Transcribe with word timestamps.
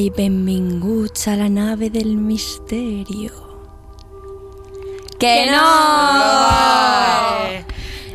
I 0.00 0.08
benvinguts 0.08 1.28
a 1.28 1.36
la 1.36 1.50
nave 1.50 1.90
del 1.90 2.16
misterio. 2.16 3.32
Que 5.18 5.50
no! 5.50 5.60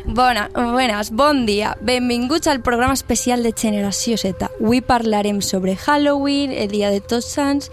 Bona, 0.04 0.50
buenas, 0.52 1.12
bon 1.12 1.46
dia. 1.46 1.78
Benvinguts 1.80 2.48
al 2.48 2.60
programa 2.60 2.94
especial 2.94 3.44
de 3.44 3.54
Generació 3.56 4.16
Z. 4.18 4.50
Avui 4.60 4.80
parlarem 4.80 5.40
sobre 5.42 5.76
Halloween, 5.76 6.50
el 6.50 6.72
dia 6.72 6.90
de 6.90 7.00
Tots 7.00 7.30
Sants 7.36 7.70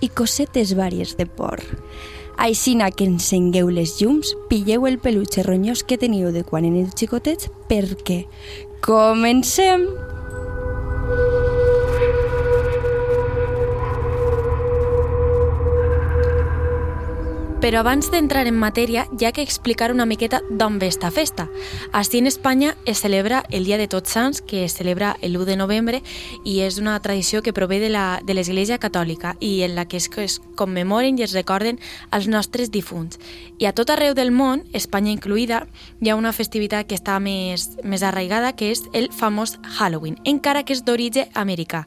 i 0.00 0.10
cosetes 0.10 0.76
vàries 0.76 1.16
de 1.16 1.24
por. 1.24 1.64
Aixina 2.36 2.90
que 2.90 3.08
encengueu 3.08 3.70
les 3.72 3.96
llums, 4.02 4.36
pilleu 4.50 4.84
el 4.86 4.98
peluche 4.98 5.42
ronyós 5.42 5.84
que 5.88 5.96
teniu 5.96 6.36
de 6.36 6.44
quan 6.44 6.68
éreu 6.68 6.92
xicotets, 6.92 7.48
perquè 7.70 8.26
comencem! 8.84 9.88
Però 17.64 17.78
abans 17.80 18.10
d'entrar 18.12 18.42
en 18.44 18.58
matèria, 18.60 19.06
ha 19.08 19.30
que 19.32 19.40
explicar 19.40 19.86
una 19.90 20.04
miqueta 20.04 20.42
d'on 20.50 20.74
ve 20.78 20.90
esta 20.92 21.08
festa. 21.10 21.46
Així 21.96 22.18
en 22.20 22.26
Espanya 22.28 22.74
es 22.84 23.00
celebra 23.00 23.38
el 23.48 23.64
Dia 23.64 23.78
de 23.80 23.86
Tots 23.88 24.12
Sants, 24.12 24.42
que 24.44 24.66
es 24.66 24.74
celebra 24.76 25.14
l'1 25.22 25.46
de 25.48 25.56
novembre, 25.56 26.02
i 26.44 26.58
és 26.60 26.76
una 26.76 26.98
tradició 27.00 27.40
que 27.40 27.54
prové 27.56 27.78
de 27.80 28.34
l'Església 28.36 28.76
Catòlica 28.76 29.38
i 29.40 29.62
en 29.64 29.78
la 29.78 29.86
que 29.88 29.96
es, 29.96 30.10
es 30.20 30.42
commemoren 30.60 31.16
i 31.16 31.24
es 31.24 31.32
recorden 31.32 31.80
els 32.12 32.28
nostres 32.28 32.68
difunts. 32.70 33.16
I 33.56 33.64
a 33.64 33.72
tot 33.72 33.88
arreu 33.88 34.12
del 34.12 34.28
món, 34.30 34.66
Espanya 34.74 35.14
incluïda, 35.16 35.64
hi 36.04 36.12
ha 36.12 36.20
una 36.20 36.36
festivitat 36.36 36.84
que 36.84 37.00
està 37.00 37.16
més, 37.16 37.78
més 37.82 38.04
arraigada, 38.04 38.52
que 38.52 38.74
és 38.76 38.84
el 38.92 39.08
famós 39.08 39.56
Halloween, 39.78 40.20
encara 40.28 40.66
que 40.68 40.76
és 40.76 40.84
d'origen 40.84 41.32
americà. 41.32 41.86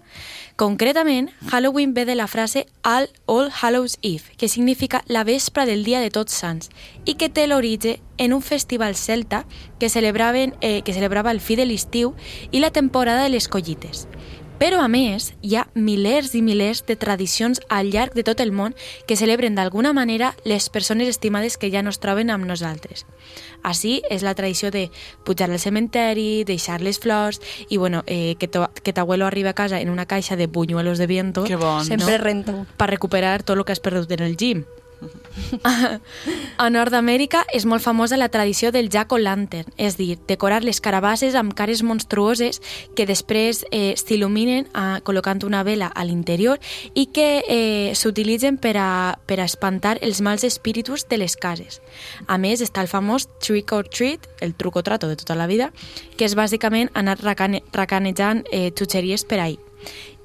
Concretament, 0.57 1.29
Halloween 1.51 1.93
ve 1.93 2.03
de 2.05 2.15
la 2.15 2.25
frase 2.25 2.65
All, 2.81 3.11
All 3.27 3.51
Hallows 3.51 3.99
Eve, 4.01 4.23
que 4.37 4.47
significa 4.49 5.03
la 5.05 5.23
vespra 5.23 5.67
del 5.67 5.83
dia 5.83 5.99
de 5.99 6.09
tots 6.09 6.33
sants, 6.33 6.71
i 7.05 7.13
que 7.13 7.29
té 7.29 7.45
l'origen 7.45 8.01
en 8.17 8.33
un 8.33 8.41
festival 8.41 8.95
celta 8.97 9.43
que, 9.77 9.87
celebraven, 9.87 10.55
eh, 10.61 10.81
que 10.81 10.95
celebrava 10.97 11.29
el 11.29 11.41
fi 11.41 11.59
de 11.61 11.67
l'estiu 11.69 12.15
i 12.49 12.57
la 12.57 12.71
temporada 12.71 13.21
de 13.21 13.29
les 13.29 13.47
collites. 13.47 14.07
Però, 14.57 14.79
a 14.81 14.87
més, 14.89 15.35
hi 15.45 15.53
ha 15.53 15.67
milers 15.77 16.31
i 16.33 16.39
milers 16.41 16.79
de 16.87 16.95
tradicions 16.97 17.59
al 17.69 17.91
llarg 17.93 18.15
de 18.17 18.23
tot 18.25 18.39
el 18.41 18.49
món 18.49 18.73
que 19.05 19.17
celebren 19.19 19.53
d'alguna 19.53 19.91
manera 19.93 20.31
les 20.49 20.71
persones 20.73 21.07
estimades 21.11 21.59
que 21.61 21.69
ja 21.69 21.83
no 21.85 21.93
es 21.93 21.99
troben 22.01 22.31
amb 22.33 22.49
nosaltres. 22.49 23.05
Així 23.61 24.01
és 24.09 24.25
la 24.25 24.33
tradició 24.33 24.71
de 24.73 24.87
pujar 25.29 25.51
al 25.51 25.61
cementeri, 25.61 26.43
deixar 26.43 26.81
les 26.81 26.97
flors 26.97 27.37
i 27.69 27.77
bueno, 27.77 28.01
eh, 28.07 28.33
que, 28.39 28.47
to, 28.47 28.65
que 28.81 28.93
tu 28.93 29.01
abuelo 29.01 29.27
arriba 29.27 29.51
a 29.51 29.59
casa 29.59 29.79
en 29.79 29.91
una 29.93 30.07
caixa 30.07 30.35
de 30.35 30.47
buñuelos 30.47 30.97
de 30.97 31.05
viento 31.05 31.43
Que 31.43 31.55
bon. 31.55 31.85
Sempre 31.85 32.17
rento. 32.17 32.65
per 32.77 32.89
recuperar 32.89 33.43
tot 33.43 33.59
el 33.59 33.65
que 33.65 33.77
has 33.77 33.79
perdut 33.79 34.09
en 34.17 34.25
el 34.25 34.37
gym. 34.37 34.65
A 36.57 36.67
Nord-Amèrica 36.73 37.43
és 37.53 37.65
molt 37.69 37.83
famosa 37.83 38.17
la 38.17 38.29
tradició 38.33 38.71
del 38.73 38.89
jack-o'-lantern, 38.93 39.69
és 39.77 39.95
a 39.95 39.99
dir, 39.99 40.17
decorar 40.29 40.63
les 40.65 40.81
carabasses 40.81 41.35
amb 41.37 41.53
cares 41.57 41.83
monstruoses 41.85 42.61
que 42.97 43.05
després 43.09 43.63
eh, 43.71 43.93
s'il·luminen 43.99 44.67
eh, 44.67 44.85
col·locant 45.07 45.43
una 45.45 45.63
vela 45.67 45.91
a 45.93 46.05
l'interior 46.07 46.57
i 46.95 47.07
que 47.13 47.43
eh, 47.43 47.93
s'utilitzen 47.93 48.57
per, 48.61 48.75
a, 48.81 48.89
per 49.29 49.39
a 49.41 49.47
espantar 49.47 49.97
els 50.01 50.21
mals 50.25 50.47
espíritus 50.47 51.05
de 51.09 51.21
les 51.21 51.37
cases. 51.37 51.81
A 52.27 52.39
més, 52.41 52.63
està 52.65 52.81
el 52.81 52.91
famós 52.91 53.27
trick 53.43 53.73
or 53.75 53.87
treat, 53.89 54.27
el 54.41 54.55
truc 54.57 54.81
o 54.81 54.83
trato 54.83 55.07
de 55.07 55.17
tota 55.19 55.37
la 55.37 55.47
vida, 55.47 55.71
que 56.17 56.25
és 56.25 56.37
bàsicament 56.37 56.91
anar 56.97 57.19
racane, 57.21 57.63
racanejant 57.73 58.45
eh, 58.51 58.71
xutxeries 58.73 59.25
per 59.27 59.41
ahí. 59.43 59.57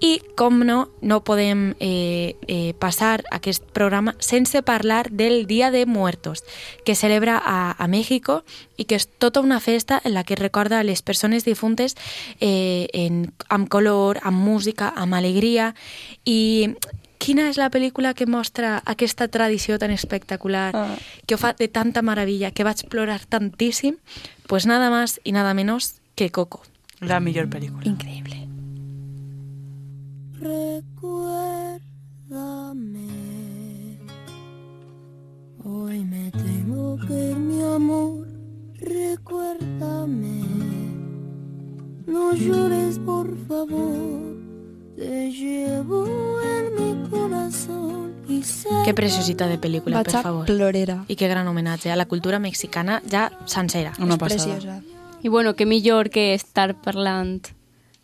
I, 0.02 0.20
com 0.34 0.64
no, 0.66 0.88
no 1.00 1.20
podem 1.22 1.76
eh, 1.78 2.34
eh, 2.48 2.74
passar 2.74 3.22
aquest 3.30 3.62
programa 3.70 4.16
sense 4.18 4.62
parlar 4.66 5.10
del 5.12 5.46
Dia 5.46 5.70
de 5.70 5.86
Muertos, 5.86 6.42
que 6.84 6.96
celebra 6.96 7.38
a, 7.38 7.70
a 7.78 7.86
México 7.86 8.42
i 8.76 8.84
que 8.84 8.98
és 8.98 9.06
tota 9.06 9.38
una 9.40 9.60
festa 9.62 10.00
en 10.02 10.14
la 10.14 10.24
que 10.24 10.34
recorda 10.34 10.80
a 10.80 10.82
les 10.82 11.02
persones 11.06 11.44
difuntes 11.46 11.94
eh, 12.40 12.88
en, 12.92 13.30
amb 13.48 13.70
color, 13.70 14.18
amb 14.26 14.42
música, 14.42 14.90
amb 14.96 15.14
alegria. 15.14 15.74
I 16.26 16.74
quina 17.22 17.46
és 17.46 17.54
la 17.60 17.70
pel·lícula 17.70 18.10
que 18.18 18.26
mostra 18.26 18.80
aquesta 18.82 19.28
tradició 19.30 19.78
tan 19.78 19.94
espectacular, 19.94 20.74
Ah. 20.74 20.96
que 21.26 21.36
ho 21.36 21.38
fa 21.38 21.52
de 21.54 21.68
tanta 21.68 22.02
meravella, 22.02 22.50
que 22.50 22.64
vaig 22.66 22.82
plorar 22.90 23.22
tantíssim? 23.22 24.02
Pues 24.48 24.66
nada 24.66 24.90
más 24.90 25.20
y 25.22 25.30
nada 25.30 25.54
menos 25.54 26.02
que 26.16 26.30
Coco. 26.30 26.62
La 26.98 27.20
millor 27.20 27.46
pel·lícula. 27.46 27.86
Increïble. 27.86 28.41
Recuérdame, 30.42 33.08
hoy 35.64 36.04
me 36.04 36.30
tengo 36.32 36.98
que 37.06 37.30
ir, 37.30 37.36
mi 37.36 37.62
amor. 37.62 38.26
Recuérdame, 38.74 40.42
no 42.06 42.34
llores 42.34 42.98
por 43.00 43.34
favor. 43.46 44.32
Te 44.96 45.30
llevo 45.32 46.06
en 46.42 46.74
mi 46.74 47.08
corazón 47.08 48.12
Que 48.84 48.94
preciositat 48.94 49.48
de 49.48 49.58
pel·lícula, 49.60 49.96
Vaig 49.96 50.06
per 50.06 50.16
a 50.16 50.22
favor. 50.22 50.46
plorera. 50.46 51.04
I 51.08 51.16
que 51.16 51.28
gran 51.28 51.46
homenatge 51.48 51.90
a 51.90 51.96
la 51.96 52.06
cultura 52.06 52.38
mexicana 52.38 53.02
ja 53.10 53.30
sencera. 53.46 53.92
Una 53.98 54.14
És 54.14 54.18
passada. 54.18 54.54
preciosa. 54.54 54.82
I 55.22 55.28
bueno, 55.28 55.54
què 55.54 55.66
millor 55.66 56.10
que 56.10 56.34
estar 56.34 56.80
parlant 56.82 57.42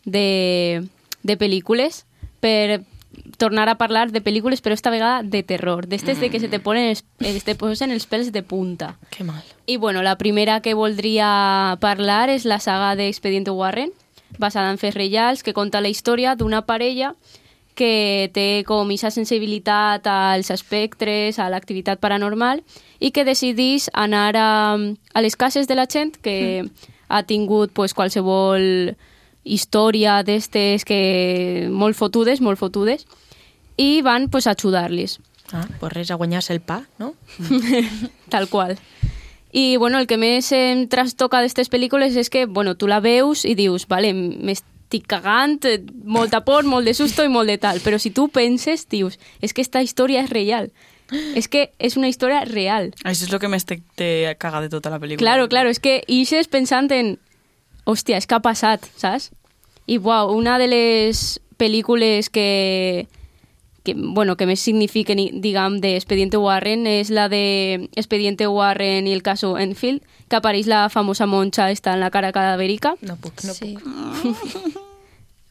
de, 0.04 0.88
de 1.22 1.38
pel·lícules 1.38 2.04
per 2.40 2.84
tornar 3.36 3.68
a 3.68 3.78
parlar 3.78 4.10
de 4.12 4.20
pel·lícules, 4.22 4.60
però 4.60 4.74
esta 4.74 4.90
vegada 4.90 5.22
de 5.22 5.42
terror, 5.42 5.86
d'estes 5.88 6.20
de 6.20 6.30
que 6.30 6.40
se 6.40 6.48
te 6.48 6.60
ponen 6.60 6.90
els, 6.90 7.04
eh, 7.20 7.38
te 7.40 7.54
posen 7.54 7.90
els 7.90 8.06
pèls 8.06 8.32
de 8.32 8.42
punta. 8.42 8.96
Que 9.10 9.24
mal. 9.24 9.42
I 9.66 9.76
bueno, 9.76 10.02
la 10.02 10.18
primera 10.18 10.60
que 10.60 10.74
voldria 10.74 11.76
parlar 11.80 12.28
és 12.28 12.44
la 12.44 12.60
saga 12.60 12.94
d'Expediente 12.96 13.50
Warren, 13.50 13.92
basada 14.38 14.70
en 14.70 14.78
fets 14.78 14.94
reals, 14.94 15.42
que 15.42 15.54
conta 15.54 15.80
la 15.80 15.88
història 15.88 16.36
d'una 16.36 16.66
parella 16.66 17.14
que 17.78 18.30
té 18.34 18.64
com 18.66 18.88
aquesta 18.90 19.12
sensibilitat 19.14 20.06
als 20.10 20.50
espectres, 20.50 21.38
a 21.38 21.46
l'activitat 21.48 22.00
paranormal, 22.02 22.64
i 22.98 23.12
que 23.14 23.24
decidís 23.24 23.86
anar 23.94 24.34
a, 24.36 24.74
a 24.74 25.22
les 25.22 25.36
cases 25.38 25.70
de 25.70 25.76
la 25.78 25.86
gent 25.86 26.16
que 26.18 26.66
ha 27.08 27.22
tingut 27.22 27.70
pues, 27.72 27.94
qualsevol 27.94 28.96
història 29.48 30.20
d'estes 30.22 30.84
que 30.84 31.68
molt 31.72 31.96
fotudes, 31.96 32.42
molt 32.44 32.60
fotudes, 32.60 33.06
i 33.78 34.02
van 34.02 34.28
pues, 34.28 34.46
a 34.46 34.52
ajudar-los. 34.52 35.20
Ah, 35.52 35.66
pues 35.80 35.92
res, 35.92 36.10
a 36.10 36.18
guanyar-se 36.20 36.52
el 36.52 36.60
pa, 36.60 36.82
no? 36.98 37.14
Tal 38.28 38.48
qual. 38.48 38.76
I, 39.50 39.76
bueno, 39.76 39.98
el 39.98 40.06
que 40.06 40.18
més 40.20 40.50
em 40.52 40.84
trastoca 40.92 41.40
d'aquestes 41.40 41.70
pel·lícules 41.72 42.16
és 42.20 42.28
que, 42.28 42.44
bueno, 42.44 42.76
tu 42.76 42.88
la 42.90 43.00
veus 43.00 43.46
i 43.48 43.54
dius, 43.56 43.86
vale, 43.88 44.12
m'estic 44.12 45.06
cagant, 45.08 45.56
eh, 45.64 45.80
molta 46.04 46.42
por, 46.44 46.68
molt 46.68 46.84
de 46.84 46.92
susto 46.92 47.24
i 47.24 47.32
molt 47.32 47.48
de 47.48 47.56
tal, 47.56 47.80
però 47.80 47.96
si 47.96 48.12
tu 48.12 48.28
penses, 48.28 48.84
dius, 48.92 49.16
és 49.40 49.56
que 49.56 49.64
esta 49.64 49.80
història 49.80 50.26
és 50.26 50.30
real. 50.30 50.68
És 51.08 51.48
que 51.48 51.70
és 51.80 51.96
una 51.96 52.10
història 52.10 52.42
real. 52.44 52.90
Això 53.00 53.24
és 53.24 53.32
el 53.32 53.40
que 53.40 53.48
més 53.48 53.64
te, 53.64 53.78
te 53.96 54.36
caga 54.36 54.60
de 54.60 54.68
tota 54.68 54.92
la 54.92 54.98
pel·lícula. 55.00 55.24
Claro, 55.24 55.48
claro, 55.48 55.72
és 55.72 55.80
que 55.80 56.02
ixes 56.04 56.52
pensant 56.52 56.92
en, 56.92 57.14
hòstia, 57.88 58.20
és 58.20 58.28
que 58.28 58.36
ha 58.36 58.44
passat, 58.44 58.84
saps? 59.00 59.30
I, 59.88 59.96
uau, 59.98 60.34
una 60.36 60.58
de 60.60 60.66
les 60.68 61.40
pel·lícules 61.58 62.28
que, 62.30 63.08
que, 63.82 63.94
bueno, 63.96 64.36
que 64.36 64.46
més 64.46 64.60
signifiquen, 64.60 65.18
diguem, 65.42 65.78
de 65.80 65.94
Expediente 65.96 66.36
Warren 66.38 66.84
és 66.86 67.08
la 67.10 67.28
de 67.32 67.88
Expediente 67.96 68.46
Warren 68.46 69.08
i 69.08 69.14
el 69.16 69.22
caso 69.24 69.56
Enfield, 69.58 70.02
que 70.28 70.36
apareix 70.36 70.68
la 70.68 70.86
famosa 70.92 71.24
monxa 71.26 71.70
esta 71.72 71.94
en 71.96 72.00
la 72.04 72.10
cara 72.12 72.32
cadavérica. 72.36 72.94
No 73.00 73.16
puc, 73.16 73.42
no 73.48 73.54
Sí. 73.56 73.74
puc. 73.80 74.84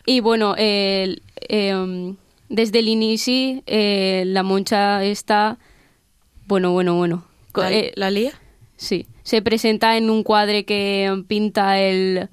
I, 0.08 0.20
bueno, 0.22 0.54
el, 0.58 1.22
eh, 1.50 2.14
des 2.48 2.72
de 2.72 2.82
l'inici 2.82 3.62
eh, 3.66 4.24
la 4.26 4.44
monxa 4.44 5.04
està... 5.04 5.58
Bueno, 6.48 6.72
bueno, 6.72 6.94
bueno. 6.96 7.26
La, 7.56 7.72
eh, 7.74 7.92
la 7.96 8.10
lia? 8.12 8.32
Sí, 8.78 9.08
se 9.24 9.42
presenta 9.42 9.98
en 9.98 10.10
un 10.10 10.24
quadre 10.24 10.64
que 10.64 11.24
pinta 11.28 11.82
el 11.82 12.30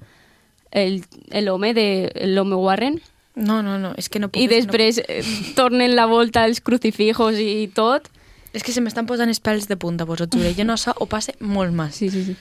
el, 0.75 1.03
el 1.31 1.49
home 1.49 1.73
de 1.73 1.87
l'home 2.27 2.59
Warren 2.59 2.99
No, 3.35 3.61
no, 3.61 3.77
no, 3.77 3.91
és 3.99 4.07
que 4.09 4.19
no 4.19 4.29
puc. 4.31 4.39
i 4.39 4.47
és 4.47 4.63
que 4.63 4.71
després 4.71 5.01
eh, 5.03 5.21
tornen 5.59 5.95
la 5.95 6.07
volta 6.07 6.45
als 6.47 6.61
crucifijos 6.63 7.39
i 7.39 7.67
tot. 7.75 8.07
No... 8.07 8.21
És 8.55 8.63
que 8.63 8.71
se 8.71 8.79
m'estan 8.79 9.03
posant 9.03 9.27
els 9.27 9.41
pèls 9.43 9.67
de 9.67 9.75
punta, 9.75 10.07
vos 10.07 10.21
ho 10.23 10.29
juro. 10.31 10.47
Jo 10.55 10.63
no 10.63 10.77
sé, 10.79 10.93
ho 10.95 11.05
passe 11.11 11.35
molt 11.43 11.75
més. 11.75 11.97
Sí, 11.99 12.07
sí, 12.09 12.23
sí. 12.23 12.35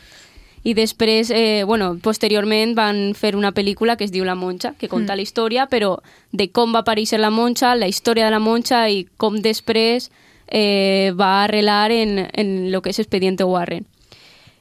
I 0.64 0.72
després, 0.78 1.28
eh, 1.34 1.64
bueno, 1.66 1.98
posteriorment 2.00 2.76
van 2.78 3.00
fer 3.18 3.34
una 3.36 3.50
pel·lícula 3.52 3.98
que 3.98 4.06
es 4.06 4.12
diu 4.14 4.24
La 4.24 4.36
Monxa, 4.38 4.72
que 4.78 4.88
conta 4.88 5.12
mm. 5.12 5.16
la 5.18 5.24
història, 5.26 5.66
però 5.68 5.96
de 6.32 6.46
com 6.54 6.72
va 6.72 6.84
aparèixer 6.84 7.18
la 7.18 7.32
Monxa, 7.34 7.74
la 7.74 7.90
història 7.90 8.30
de 8.30 8.32
la 8.32 8.40
Monxa 8.40 8.86
i 8.88 9.02
com 9.18 9.42
després 9.42 10.08
eh, 10.46 11.10
va 11.18 11.42
arrelar 11.42 11.90
en, 11.92 12.30
en 12.32 12.54
lo 12.72 12.80
que 12.80 12.94
és 12.94 13.02
Expediente 13.02 13.44
Warren. 13.44 13.84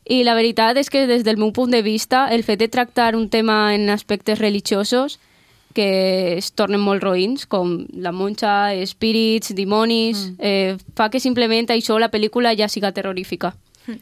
I 0.06 0.24
la 0.28 0.36
veritat 0.36 0.78
és 0.78 0.90
que 0.92 1.06
des 1.08 1.24
del 1.24 1.38
meu 1.40 1.54
punt 1.56 1.72
de 1.72 1.82
vista 1.82 2.28
el 2.36 2.44
fet 2.44 2.60
de 2.60 2.68
tractar 2.68 3.16
un 3.16 3.30
tema 3.30 3.76
en 3.76 3.90
aspectes 3.90 4.40
religiosos 4.40 5.20
que 5.74 6.38
es 6.38 6.52
tornen 6.54 6.82
molt 6.84 7.04
roïns, 7.04 7.48
com 7.50 7.80
la 7.98 8.14
monxa, 8.14 8.74
espírits, 8.78 9.56
dimonis... 9.58 10.30
Mm. 10.30 10.36
Eh, 10.40 10.78
fa 10.96 11.10
que 11.10 11.20
simplement 11.20 11.74
això 11.74 11.98
la 12.00 12.12
pel·lícula 12.14 12.54
ja 12.56 12.70
siga 12.70 12.94
terrorífica. 12.94 13.56
Mm. 13.88 13.98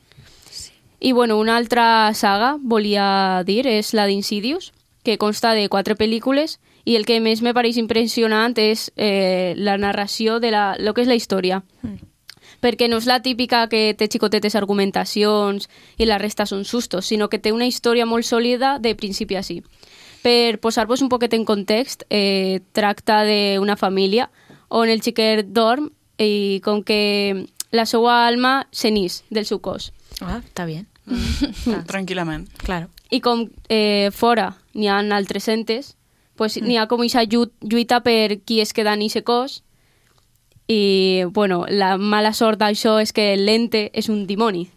I 1.00 1.12
bueno, 1.14 1.40
una 1.40 1.56
altra 1.56 2.14
saga, 2.14 2.58
volia 2.60 3.42
dir, 3.48 3.64
és 3.68 3.94
la 3.96 4.06
d'Insidious, 4.06 4.74
que 5.04 5.18
consta 5.18 5.56
de 5.58 5.70
quatre 5.70 5.96
pel·lícules 5.96 6.60
i 6.86 6.98
el 6.98 7.06
que 7.06 7.20
més 7.22 7.42
me 7.42 7.56
pareix 7.56 7.78
impressionant 7.80 8.54
és 8.60 8.90
eh, 8.98 9.54
la 9.58 9.78
narració 9.78 10.40
de 10.44 10.52
la, 10.52 10.76
lo 10.78 10.94
que 10.94 11.06
és 11.06 11.10
la 11.10 11.18
història. 11.18 11.64
Mm. 11.82 12.11
Perquè 12.62 12.88
no 12.90 13.00
és 13.02 13.08
la 13.10 13.22
típica 13.26 13.66
que 13.70 13.96
té 13.98 14.08
xicotetes 14.12 14.56
argumentacions 14.56 15.68
i 15.98 16.06
la 16.06 16.20
resta 16.22 16.46
són 16.46 16.64
sustos, 16.66 17.08
sinó 17.10 17.28
que 17.30 17.40
té 17.42 17.52
una 17.52 17.66
història 17.66 18.06
molt 18.06 18.28
sòlida 18.28 18.78
de 18.80 18.94
principi 18.96 19.36
a 19.36 19.44
sí. 19.44 19.62
Per 20.22 20.60
posar-vos 20.62 21.02
un 21.02 21.10
poquet 21.10 21.34
en 21.34 21.46
context, 21.46 22.06
eh, 22.10 22.62
tracta 22.72 23.24
d'una 23.26 23.76
família 23.76 24.30
on 24.70 24.90
el 24.90 25.02
xiquet 25.02 25.50
dorm 25.50 25.90
i 26.22 26.62
com 26.64 26.84
que 26.86 27.48
la 27.72 27.88
seva 27.90 28.28
alma 28.28 28.68
s'enís 28.72 29.24
del 29.30 29.48
seu 29.50 29.60
cos. 29.60 29.92
Ah, 30.22 30.40
està 30.44 30.68
bien. 30.70 30.86
Tranquil·lament. 31.92 32.46
Claro. 32.62 32.92
I 33.10 33.20
com 33.26 33.48
eh, 33.70 34.12
fora 34.14 34.52
n'hi 34.78 34.88
ha 34.88 35.00
altres 35.02 35.50
entes, 35.50 35.96
pues, 36.38 36.60
mm. 36.60 36.68
n'hi 36.68 36.78
ha 36.78 36.88
com 36.88 37.02
aquesta 37.02 37.26
lluita 37.26 38.02
per 38.06 38.40
qui 38.46 38.62
es 38.62 38.74
queda 38.74 38.94
en 38.94 39.04
aquest 39.08 39.26
cos 39.26 39.62
i, 40.68 41.24
bueno, 41.32 41.66
la 41.68 41.98
mala 41.98 42.34
sort 42.34 42.60
d'això 42.60 43.00
és 43.02 43.12
que 43.14 43.34
l'ente 43.38 43.90
és 43.94 44.10
un 44.10 44.26
dimoni. 44.28 44.68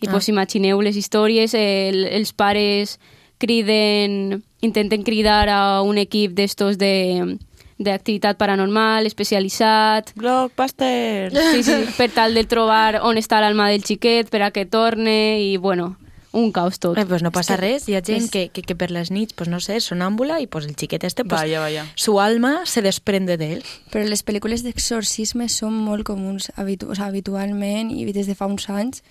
I, 0.00 0.08
ah. 0.08 0.12
pues, 0.12 0.28
imagineu 0.28 0.80
les 0.80 0.96
històries, 0.96 1.54
el, 1.54 2.04
els 2.08 2.32
pares 2.32 2.98
criden, 3.40 4.42
intenten 4.60 5.02
cridar 5.02 5.48
a 5.48 5.80
un 5.82 5.98
equip 5.98 6.36
d'estos 6.36 6.76
de 6.78 7.38
d'activitat 7.80 8.36
paranormal, 8.36 9.06
especialitzat... 9.08 10.12
Blockbuster! 10.20 11.32
Sí, 11.32 11.62
sí, 11.64 11.78
per 11.96 12.10
tal 12.12 12.36
de 12.36 12.44
trobar 12.44 13.00
on 13.08 13.16
està 13.16 13.40
l'alma 13.40 13.70
del 13.72 13.80
xiquet, 13.80 14.28
per 14.28 14.42
a 14.44 14.50
que 14.52 14.66
torne, 14.68 15.40
i, 15.40 15.56
bueno, 15.56 15.94
un 16.32 16.52
caos 16.52 16.78
tot. 16.78 16.98
Eh, 16.98 17.06
pues 17.06 17.22
no 17.22 17.32
passa 17.32 17.56
res, 17.58 17.88
hi 17.88 17.96
ha 17.98 18.02
gent 18.06 18.28
és... 18.28 18.30
que, 18.30 18.42
que, 18.54 18.62
que 18.62 18.76
per 18.78 18.90
les 18.94 19.10
nits, 19.10 19.34
pues 19.34 19.50
no 19.50 19.58
sé, 19.60 19.80
sonàmbula, 19.82 20.38
i 20.40 20.46
pues 20.46 20.66
el 20.68 20.76
xiquet 20.76 21.04
este, 21.04 21.24
pues, 21.24 21.40
Vaya, 21.40 21.60
vaya. 21.60 21.86
su 21.94 22.20
alma 22.20 22.66
se 22.66 22.82
desprende 22.82 23.36
de 23.36 23.54
él. 23.54 23.64
Però 23.90 24.04
les 24.06 24.22
pel·lícules 24.26 24.62
d'exorcisme 24.66 25.48
són 25.50 25.74
molt 25.74 26.06
comuns 26.06 26.52
habitu 26.56 26.90
o 26.90 26.94
sea, 26.94 27.10
habitualment 27.10 27.90
i 27.90 28.06
des 28.12 28.30
de 28.30 28.38
fa 28.38 28.46
uns 28.46 28.68
anys. 28.70 29.02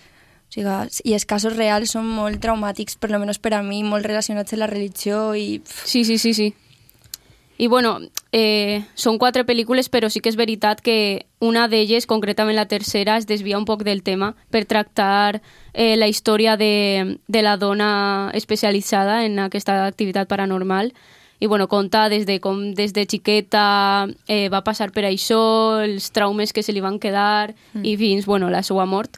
O 0.50 0.54
sigui, 0.56 0.66
I 1.06 1.14
els 1.14 1.28
casos 1.30 1.54
reals 1.56 1.92
són 1.94 2.08
molt 2.10 2.40
traumàtics, 2.42 2.96
per 2.98 3.12
lo 3.12 3.20
menos 3.20 3.38
per 3.38 3.54
a 3.54 3.62
mi, 3.62 3.84
molt 3.84 4.08
relacionats 4.08 4.56
amb 4.56 4.64
la 4.64 4.72
religió 4.72 5.36
i... 5.38 5.62
Sí, 5.86 6.06
sí, 6.06 6.18
sí, 6.18 6.34
sí. 6.34 6.54
I 7.60 7.68
bueno, 7.68 8.00
eh, 8.32 8.84
són 8.96 9.18
quatre 9.18 9.46
pel·lícules, 9.46 9.90
però 9.90 10.10
sí 10.10 10.22
que 10.22 10.30
és 10.30 10.38
veritat 10.38 10.82
que 10.82 11.26
una 11.40 11.68
d'elles, 11.68 12.06
concretament 12.06 12.58
la 12.58 12.68
tercera, 12.68 13.18
es 13.18 13.28
desvia 13.28 13.58
un 13.58 13.66
poc 13.66 13.84
del 13.84 14.04
tema 14.04 14.36
per 14.52 14.66
tractar 14.66 15.42
eh, 15.74 15.96
la 15.98 16.08
història 16.08 16.58
de, 16.58 17.20
de 17.28 17.42
la 17.42 17.58
dona 17.58 18.32
especialitzada 18.34 19.24
en 19.26 19.40
aquesta 19.40 19.86
activitat 19.86 20.30
paranormal 20.30 20.94
i 21.40 21.48
bueno, 21.48 21.70
conta 21.72 22.10
des 22.10 22.26
de 22.28 22.40
com 22.44 22.74
des 22.76 22.92
de 22.94 23.06
xiqueta 23.08 24.08
eh, 24.28 24.50
va 24.52 24.60
passar 24.62 24.92
per 24.92 25.06
això, 25.08 25.80
els 25.82 26.12
traumes 26.12 26.52
que 26.52 26.64
se 26.64 26.76
li 26.76 26.84
van 26.84 27.00
quedar 27.00 27.56
mm. 27.74 27.86
i 27.88 27.96
fins 27.98 28.28
bueno, 28.28 28.50
la 28.52 28.62
seva 28.62 28.86
mort. 28.86 29.18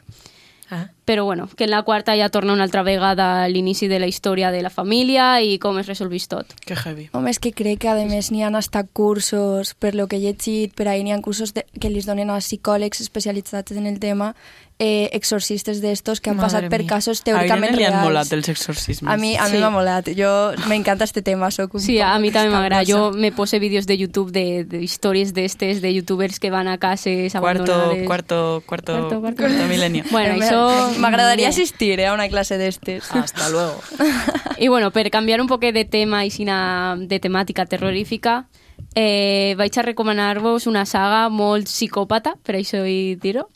Ah. 0.70 0.86
Però 1.04 1.24
bueno, 1.24 1.48
que 1.56 1.64
en 1.64 1.70
la 1.70 1.82
quarta 1.82 2.14
ja 2.16 2.28
torna 2.28 2.52
una 2.52 2.62
altra 2.62 2.84
vegada 2.84 3.42
a 3.42 3.48
l'inici 3.48 3.88
de 3.88 3.98
la 3.98 4.06
història 4.06 4.52
de 4.52 4.62
la 4.62 4.70
família 4.70 5.40
i 5.42 5.58
com 5.58 5.76
es 5.80 5.88
resolvís 5.88 6.28
tot. 6.28 6.46
Que 6.64 6.76
heavy. 6.76 7.08
Home, 7.12 7.28
és 7.30 7.40
que 7.42 7.50
crec 7.52 7.80
que 7.80 7.88
a 7.88 7.94
més 8.06 8.30
n'hi 8.30 8.44
ha 8.44 8.52
hasta 8.56 8.84
cursos, 8.84 9.74
per 9.74 9.94
lo 9.96 10.06
que 10.06 10.16
he 10.16 10.20
llegit, 10.20 10.74
per 10.74 10.86
ahir 10.88 11.02
n'hi 11.04 11.12
ha 11.12 11.20
cursos 11.20 11.54
de, 11.54 11.66
que 11.80 11.90
li 11.90 12.00
donen 12.06 12.30
a 12.30 12.38
psicòlegs 12.38 13.00
especialitzats 13.00 13.72
en 13.72 13.86
el 13.86 13.98
tema, 13.98 14.34
eh, 14.78 15.10
exorcistes 15.12 15.80
d'estos 15.82 16.20
que 16.20 16.30
han 16.30 16.36
Madre 16.36 16.46
passat 16.48 16.70
per 16.70 16.80
mia. 16.80 16.88
casos 16.88 17.20
A 17.20 17.22
Irene 17.30 17.38
teòricament 17.46 17.76
li 17.76 17.84
han 17.84 17.92
reals. 17.92 18.04
molat 18.06 18.32
els 18.32 18.48
exorcismes. 18.48 19.12
A 19.12 19.16
mi, 19.16 19.36
a 19.36 19.44
mi 19.48 19.56
Sí. 19.56 19.58
m'ha 19.58 19.70
molat. 19.70 20.08
Jo 20.16 20.52
m'encanta 20.68 21.04
este 21.04 21.22
tema, 21.22 21.50
soc 21.50 21.74
un 21.74 21.80
Sí, 21.80 22.00
a 22.00 22.18
mi 22.18 22.30
també 22.32 22.50
m'agrada. 22.50 22.84
Jo 22.86 23.12
me 23.12 23.30
pose 23.32 23.58
vídeos 23.60 23.86
de 23.86 23.96
YouTube 23.98 24.32
de, 24.32 24.64
de 24.64 24.80
històries 24.82 25.34
d'estes, 25.34 25.82
de 25.82 25.92
youtubers 25.94 26.40
que 26.40 26.50
van 26.50 26.66
a 26.68 26.78
cases 26.78 27.32
Cuarto, 27.34 27.62
abandonades. 27.72 28.06
cuarto, 28.06 28.62
cuarto, 28.66 28.92
Cuarto, 28.92 29.20
cuarto, 29.20 29.42
cuarto. 29.44 29.66
milenio. 29.68 30.04
Bueno, 30.10 30.34
això... 30.42 30.91
M'agradaria 30.98 31.48
assistir 31.48 31.98
eh, 32.00 32.06
a 32.06 32.12
una 32.14 32.28
clase 32.28 32.58
d'estes. 32.58 33.10
Hasta 33.12 33.48
luego. 33.50 33.80
I 34.58 34.68
bueno, 34.68 34.90
per 34.90 35.10
canviar 35.10 35.40
un 35.40 35.46
poquet 35.48 35.74
de 35.74 35.84
tema 35.84 36.24
i 36.24 36.30
sina 36.30 36.96
de 36.98 37.18
temàtica 37.20 37.66
terrorífica, 37.66 38.46
eh, 38.94 39.54
vaig 39.58 39.78
a 39.78 39.82
recomanar-vos 39.82 40.66
una 40.66 40.84
saga 40.86 41.28
molt 41.28 41.66
psicòpata, 41.66 42.36
per 42.42 42.56
això 42.56 42.84
hi 42.86 43.16
dir-ho, 43.16 43.48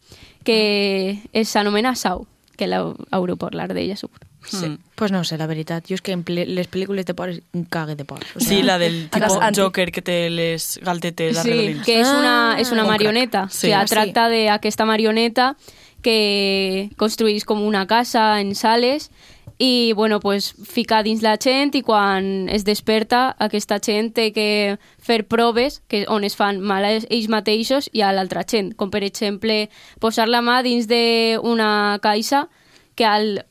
que 0.44 1.19
es 1.33 1.49
s'anomena 1.49 1.94
Sau, 1.97 2.27
que 2.56 2.67
l'haureu 2.67 3.37
parlar 3.37 3.73
d'ella, 3.75 3.97
suposo. 3.97 4.23
Sí. 4.47 4.79
Pues 4.94 5.11
no 5.11 5.25
sé, 5.25 5.37
la 5.38 5.49
veritat. 5.50 5.88
Jo 5.88 5.97
és 5.99 6.03
que 6.06 6.12
en 6.15 6.23
les 6.25 6.69
pel·lícules 6.71 7.05
de 7.05 7.15
por 7.19 7.33
un 7.53 7.65
cague 7.65 7.97
de 7.97 8.05
por. 8.05 8.21
O 8.37 8.41
Sí, 8.41 8.62
la 8.62 8.79
del 8.79 9.09
tipo 9.11 9.27
Joker 9.56 9.91
que 9.91 10.03
té 10.03 10.31
les 10.31 10.79
galtetes 10.85 11.38
Sí, 11.43 11.50
arredolins. 11.50 11.85
que 11.85 12.00
és 12.00 12.06
una, 12.06 12.53
Ah, 12.55 12.61
és 12.61 12.71
una 12.71 12.83
un 12.85 12.88
crack. 12.88 13.00
marioneta. 13.03 13.49
Sí. 13.50 13.56
O 13.56 13.61
sigui, 13.61 13.73
Ah, 13.73 13.87
sí. 13.88 13.91
tracta 13.94 14.29
d'aquesta 14.29 14.85
marioneta 14.87 15.57
que 16.03 16.91
construís 16.97 17.45
com 17.45 17.62
una 17.67 17.87
casa 17.87 18.41
en 18.41 18.55
sales 18.55 19.11
i, 19.59 19.93
bueno, 19.95 20.21
pues, 20.21 20.55
fica 20.69 21.03
dins 21.03 21.23
la 21.25 21.38
gent 21.41 21.75
i 21.75 21.81
quan 21.83 22.49
es 22.53 22.65
desperta 22.69 23.35
aquesta 23.41 23.79
gent 23.81 24.11
té 24.12 24.26
que 24.37 24.76
fer 25.00 25.23
proves 25.26 25.81
que, 25.88 26.05
on 26.12 26.25
es 26.29 26.37
fan 26.37 26.61
mal 26.61 26.85
a 26.85 26.91
ells 26.99 27.31
mateixos 27.33 27.88
i 27.97 28.03
a 28.05 28.11
l'altra 28.12 28.45
gent, 28.45 28.75
com 28.76 28.91
per 28.93 29.00
exemple 29.07 29.71
posar 29.99 30.29
la 30.29 30.43
mà 30.45 30.59
dins 30.62 30.85
d'una 30.91 31.99
caixa 32.05 32.49
que 32.95 33.07
al, 33.09 33.47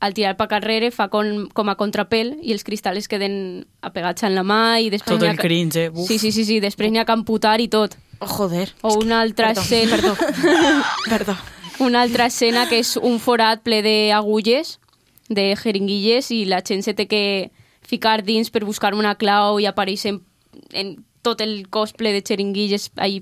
al 0.00 0.14
tirar 0.16 0.38
pa 0.40 0.48
carrere 0.48 0.88
fa 0.96 1.10
com, 1.12 1.48
com 1.52 1.68
a 1.68 1.76
contrapel 1.76 2.38
i 2.40 2.54
els 2.56 2.64
cristalls 2.64 3.06
queden 3.08 3.66
apegats 3.84 4.24
en 4.24 4.34
la 4.34 4.42
mà 4.42 4.80
i 4.80 4.88
després 4.88 5.12
Tot 5.18 5.20
n'hi 5.20 5.28
ha 5.28 5.36
el 5.36 5.42
que- 5.44 5.46
cringe, 5.48 5.84
eh? 5.84 5.92
Uf. 5.92 6.08
Sí, 6.08 6.16
sí, 6.18 6.32
sí, 6.32 6.46
sí, 6.48 6.56
després 6.64 6.88
n'hi 6.90 6.98
ha 7.00 7.04
que 7.04 7.12
amputar 7.12 7.58
i 7.60 7.68
tot. 7.68 7.98
Oh, 8.20 8.26
joder. 8.26 8.72
O 8.80 8.96
una 9.00 9.20
altra 9.20 9.52
Perdó, 9.52 9.60
escena, 9.60 9.96
perdó. 9.96 10.16
Perdó. 11.08 11.36
Una 11.80 12.02
altra 12.02 12.26
escena 12.26 12.68
que 12.68 12.78
és 12.84 12.96
un 12.96 13.18
forat 13.20 13.62
ple 13.64 13.80
d'agulles, 13.82 14.78
de 15.28 15.54
jeringuilles, 15.56 16.30
i 16.34 16.44
la 16.44 16.60
gent 16.66 16.82
se 16.84 16.94
té 16.94 17.06
que 17.10 17.50
ficar 17.86 18.22
dins 18.22 18.50
per 18.50 18.64
buscar 18.64 18.94
una 18.94 19.14
clau 19.18 19.58
i 19.62 19.66
apareix 19.66 20.04
en, 20.06 20.20
en 20.72 20.96
tot 21.22 21.40
el 21.44 21.66
cos 21.70 21.92
ple 21.92 22.12
de 22.12 22.22
xeringuilles 22.22 22.90
ahí 22.96 23.20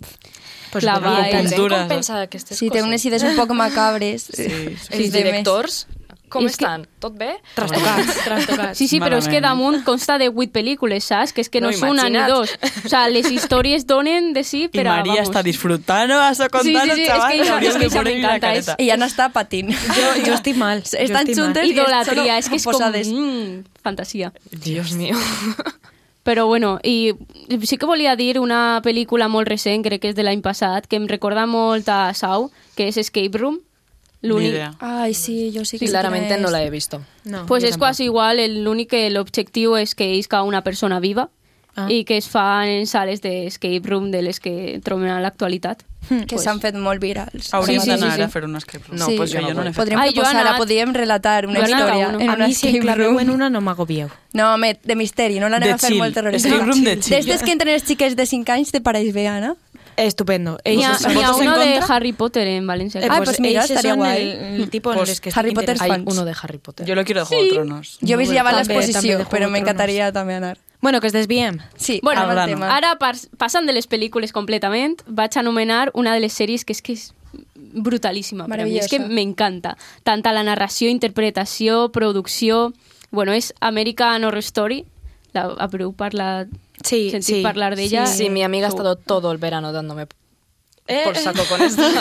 Pues 0.70 0.84
clavades. 0.84 1.54
com 1.56 1.88
pensa 1.88 2.18
d'aquestes 2.18 2.58
Sí, 2.58 2.66
té 2.68 2.78
coses? 2.82 2.84
unes 2.86 3.04
idees 3.08 3.22
un 3.24 3.36
poc 3.38 3.54
macabres. 3.56 4.26
Sí, 4.28 4.44
sí. 4.76 4.90
Els 4.98 5.12
directors, 5.14 5.86
com 6.28 6.44
És 6.46 6.56
que- 6.56 6.64
estan? 6.64 6.86
Tot 7.00 7.14
bé? 7.18 7.36
Trastocats, 7.54 8.16
trastocats. 8.24 8.78
Sí, 8.78 8.88
sí, 8.88 9.00
però 9.00 9.16
és 9.18 9.26
que 9.28 9.40
Malament. 9.40 9.44
damunt 9.44 9.84
consta 9.84 10.18
de 10.18 10.28
vuit 10.28 10.52
pel·lícules, 10.52 11.00
saps? 11.04 11.32
Que 11.32 11.40
és 11.40 11.48
que 11.48 11.60
no, 11.60 11.68
No, 11.68 11.76
és 11.76 11.82
una 11.82 12.08
ni 12.08 12.18
dos. 12.28 12.54
O 12.84 12.88
sea, 12.88 13.08
les 13.08 13.30
històries 13.30 13.86
donen 13.86 14.32
de 14.32 14.44
sí, 14.44 14.64
Y 14.64 14.68
però 14.68 14.96
María 14.96 15.12
vamos. 15.14 15.28
está 15.28 15.42
disfrutando, 15.42 16.16
vas 16.16 16.40
a 16.40 16.48
contar, 16.48 16.84
sí, 16.84 16.90
sí, 16.90 16.94
que 16.96 17.02
ella- 17.04 17.54
Hauríem 17.54 17.72
es 17.72 17.76
que 17.78 17.84
ella 17.86 17.96
poner-li 17.96 18.22
la 18.22 18.28
m'encanta, 18.32 18.54
és-. 18.54 18.74
Ella 18.78 18.96
n'està 18.96 19.30
patint. 19.32 19.70
Jo, 19.72 20.08
jo 20.26 20.34
estic 20.38 20.56
mal. 20.56 20.82
jo 20.82 20.96
Estan 20.98 21.22
estic 21.22 21.36
mal. 21.36 21.44
juntes 21.46 21.64
i 21.66 21.70
Idolatria, 21.70 22.38
és 22.38 22.48
que 22.48 22.56
és 22.56 22.64
com... 22.64 22.82
Mm, 22.82 23.64
fantasia. 23.82 24.32
Dios 24.50 24.92
mío. 24.92 25.16
Però 26.28 26.44
bueno, 26.46 26.78
i 26.84 27.14
sí 27.64 27.78
que 27.78 27.86
volia 27.86 28.14
dir 28.14 28.38
una 28.38 28.82
pel·lícula 28.84 29.28
molt 29.32 29.48
recent, 29.48 29.82
crec 29.86 30.02
que 30.02 30.08
és 30.10 30.14
de 30.18 30.22
l'any 30.26 30.42
passat, 30.44 30.84
que 30.86 30.96
em 31.00 31.06
recorda 31.08 31.46
molt 31.46 31.88
a 31.88 32.12
Sau, 32.12 32.50
que 32.76 32.88
és 32.88 32.98
Escape 33.00 33.38
Room. 33.38 33.60
Ni 34.20 34.28
L'únic-. 34.28 34.76
Ai, 34.80 35.14
sí, 35.14 35.52
jo 35.54 35.64
sí 35.64 35.78
que 35.78 35.86
Claramente 35.86 36.34
quina 36.34 36.40
no 36.40 36.50
la 36.50 36.62
he 36.64 36.70
visto. 36.70 37.00
No, 37.24 37.46
pues 37.46 37.62
jo 37.62 37.68
és 37.68 37.72
tampoc. 37.74 37.88
quasi 37.88 38.04
igual, 38.04 38.38
el- 38.40 38.64
l'únic 38.64 38.90
que 38.90 39.08
l'objectiu 39.10 39.76
és 39.76 39.94
que 39.94 40.14
isca 40.14 40.42
una 40.42 40.62
persona 40.62 40.98
viva 41.00 41.30
Ah. 41.76 41.86
i 41.88 42.02
que 42.04 42.16
es 42.16 42.26
fan 42.28 42.66
en 42.66 42.86
sales 42.88 43.20
d'escape 43.22 43.82
room 43.84 44.10
de 44.10 44.20
les 44.22 44.40
que 44.40 44.80
trobem 44.82 45.10
a 45.10 45.20
l'actualitat. 45.20 45.84
Que 46.26 46.38
s'han 46.38 46.58
fet 46.60 46.74
molt 46.74 47.00
virals. 47.00 47.52
Hauríem 47.54 47.80
Sí, 47.82 47.84
sí, 47.84 47.90
d'anar 47.90 48.10
sí, 48.12 48.16
sí. 48.16 48.22
a 48.22 48.28
fer 48.28 48.44
un 48.44 48.56
escape 48.56 48.84
room. 48.88 48.98
No, 48.98 49.06
Sí. 49.06 49.14
pues 49.16 49.30
jo 49.30 49.38
Que 49.46 49.54
no 49.54 49.62
n'he 49.62 49.72
fet. 49.72 49.76
Podríem 49.76 50.00
Ai, 50.00 50.08
jo 50.08 50.10
he 50.10 50.14
proposar-la, 50.24 50.50
anat- 50.50 50.58
podríem 50.58 50.94
relatar 50.94 51.46
una 51.46 51.60
jo 51.60 51.66
he 51.66 51.72
anat 51.72 51.80
a 51.82 51.84
història 51.86 52.08
uno. 52.08 52.20
en 52.20 52.30
A 52.30 52.34
una 52.34 52.46
mi, 52.48 52.54
si 52.54 52.66
escape 52.68 52.94
room. 52.96 53.20
en 53.20 53.30
una, 53.30 53.50
no 53.50 53.60
m'agobieu. 53.60 54.08
No, 54.32 54.54
home, 54.54 54.78
de 54.82 54.96
misteri, 54.96 55.38
no 55.38 55.48
l'anem 55.48 55.68
De 55.68 55.74
a 55.74 55.78
fer 55.78 55.94
molt 55.94 56.14
terrorista. 56.14 56.48
Escape 56.48 56.64
room 56.66 56.82
de 56.82 56.98
chill. 56.98 57.14
D'estes 57.14 57.42
que 57.44 57.52
entren 57.52 57.74
els 57.74 57.84
xiquets 57.84 58.16
de 58.16 58.26
5 58.26 58.50
anys 58.50 58.72
te 58.72 58.80
pareix 58.80 59.12
bé, 59.14 59.28
Anna? 59.28 59.54
Estupendo. 59.98 60.58
Ha 60.64 60.70
¿Votos 60.92 61.40
en 61.40 61.48
uno 61.48 61.58
de? 61.58 61.80
Harry 61.88 62.12
Potter 62.12 62.46
en 62.46 62.68
València. 62.68 63.02
Ah, 63.10 63.20
pues 63.24 63.40
mira, 63.40 63.62
ells 63.64 63.70
estaria 63.72 63.96
són 63.96 63.98
guai. 63.98 64.22
El, 64.30 64.60
el 64.62 64.70
tipo 64.70 64.92
en 64.92 64.98
Pues 65.00 65.20
que 65.20 65.32
Harry 65.34 65.52
Potter 65.52 65.76
fans. 65.76 65.90
Hay 65.90 66.04
uno 66.06 66.24
de 66.24 66.34
Harry 66.40 66.58
Potter. 66.58 66.86
Jo 66.86 66.94
lo 66.94 67.04
quiero 67.04 67.22
de 67.22 67.26
Juego 67.26 67.42
de 67.42 67.50
Tronos. 67.50 67.98
També 67.98 68.16
l'exposició, 68.24 69.18
de 69.18 69.24
però 69.24 69.28
Juego 69.28 69.46
de 69.46 69.52
m'encantaria 69.56 70.12
també 70.12 70.36
anar. 70.38 70.56
Bueno, 70.80 71.00
que 71.00 71.08
es 71.08 71.12
desviem. 71.12 71.58
Sí, 71.76 71.98
Bueno, 72.04 72.20
al 72.20 72.30
grano. 72.30 72.46
tema. 72.46 72.76
Ara, 72.76 72.94
pas, 73.00 73.26
passant 73.36 73.66
de 73.66 73.72
les 73.72 73.88
pel·lícules 73.90 74.30
completament, 74.30 75.02
vaig 75.08 75.36
anomenar 75.36 75.90
una 75.94 76.14
de 76.14 76.20
les 76.20 76.32
sèries 76.32 76.64
que 76.64 76.72
és 76.72 76.80
que 76.80 76.92
és 76.92 77.12
brutalíssima 77.74 78.46
per 78.46 78.60
a 78.60 78.64
mi. 78.64 78.78
És 78.78 78.86
que 78.86 79.00
Maravillosa. 79.00 79.14
m'encanta. 79.14 79.76
Tant 80.04 80.22
a 80.26 80.32
la 80.32 80.44
narració, 80.44 80.88
interpretació, 80.88 81.88
producció... 81.90 82.72
Bueno, 83.10 83.32
és 83.32 83.54
American 83.60 84.22
Horror 84.24 84.44
Story. 84.44 84.84
La, 85.32 85.48
haureu 85.58 85.92
parlat 85.96 86.46
Sí, 86.84 87.10
sentit 87.10 87.36
sí. 87.38 87.42
parlar 87.42 87.76
d'ella. 87.76 88.06
Sí, 88.06 88.24
sí, 88.24 88.30
mi 88.30 88.42
amiga 88.42 88.66
ha 88.66 88.70
estado 88.70 88.96
todo 88.96 89.32
el 89.32 89.38
verano 89.38 89.72
dándome 89.72 90.06
Eh, 90.90 91.02
por 91.04 91.16
saco 91.16 91.44
con 91.48 91.60
esto. 91.60 91.82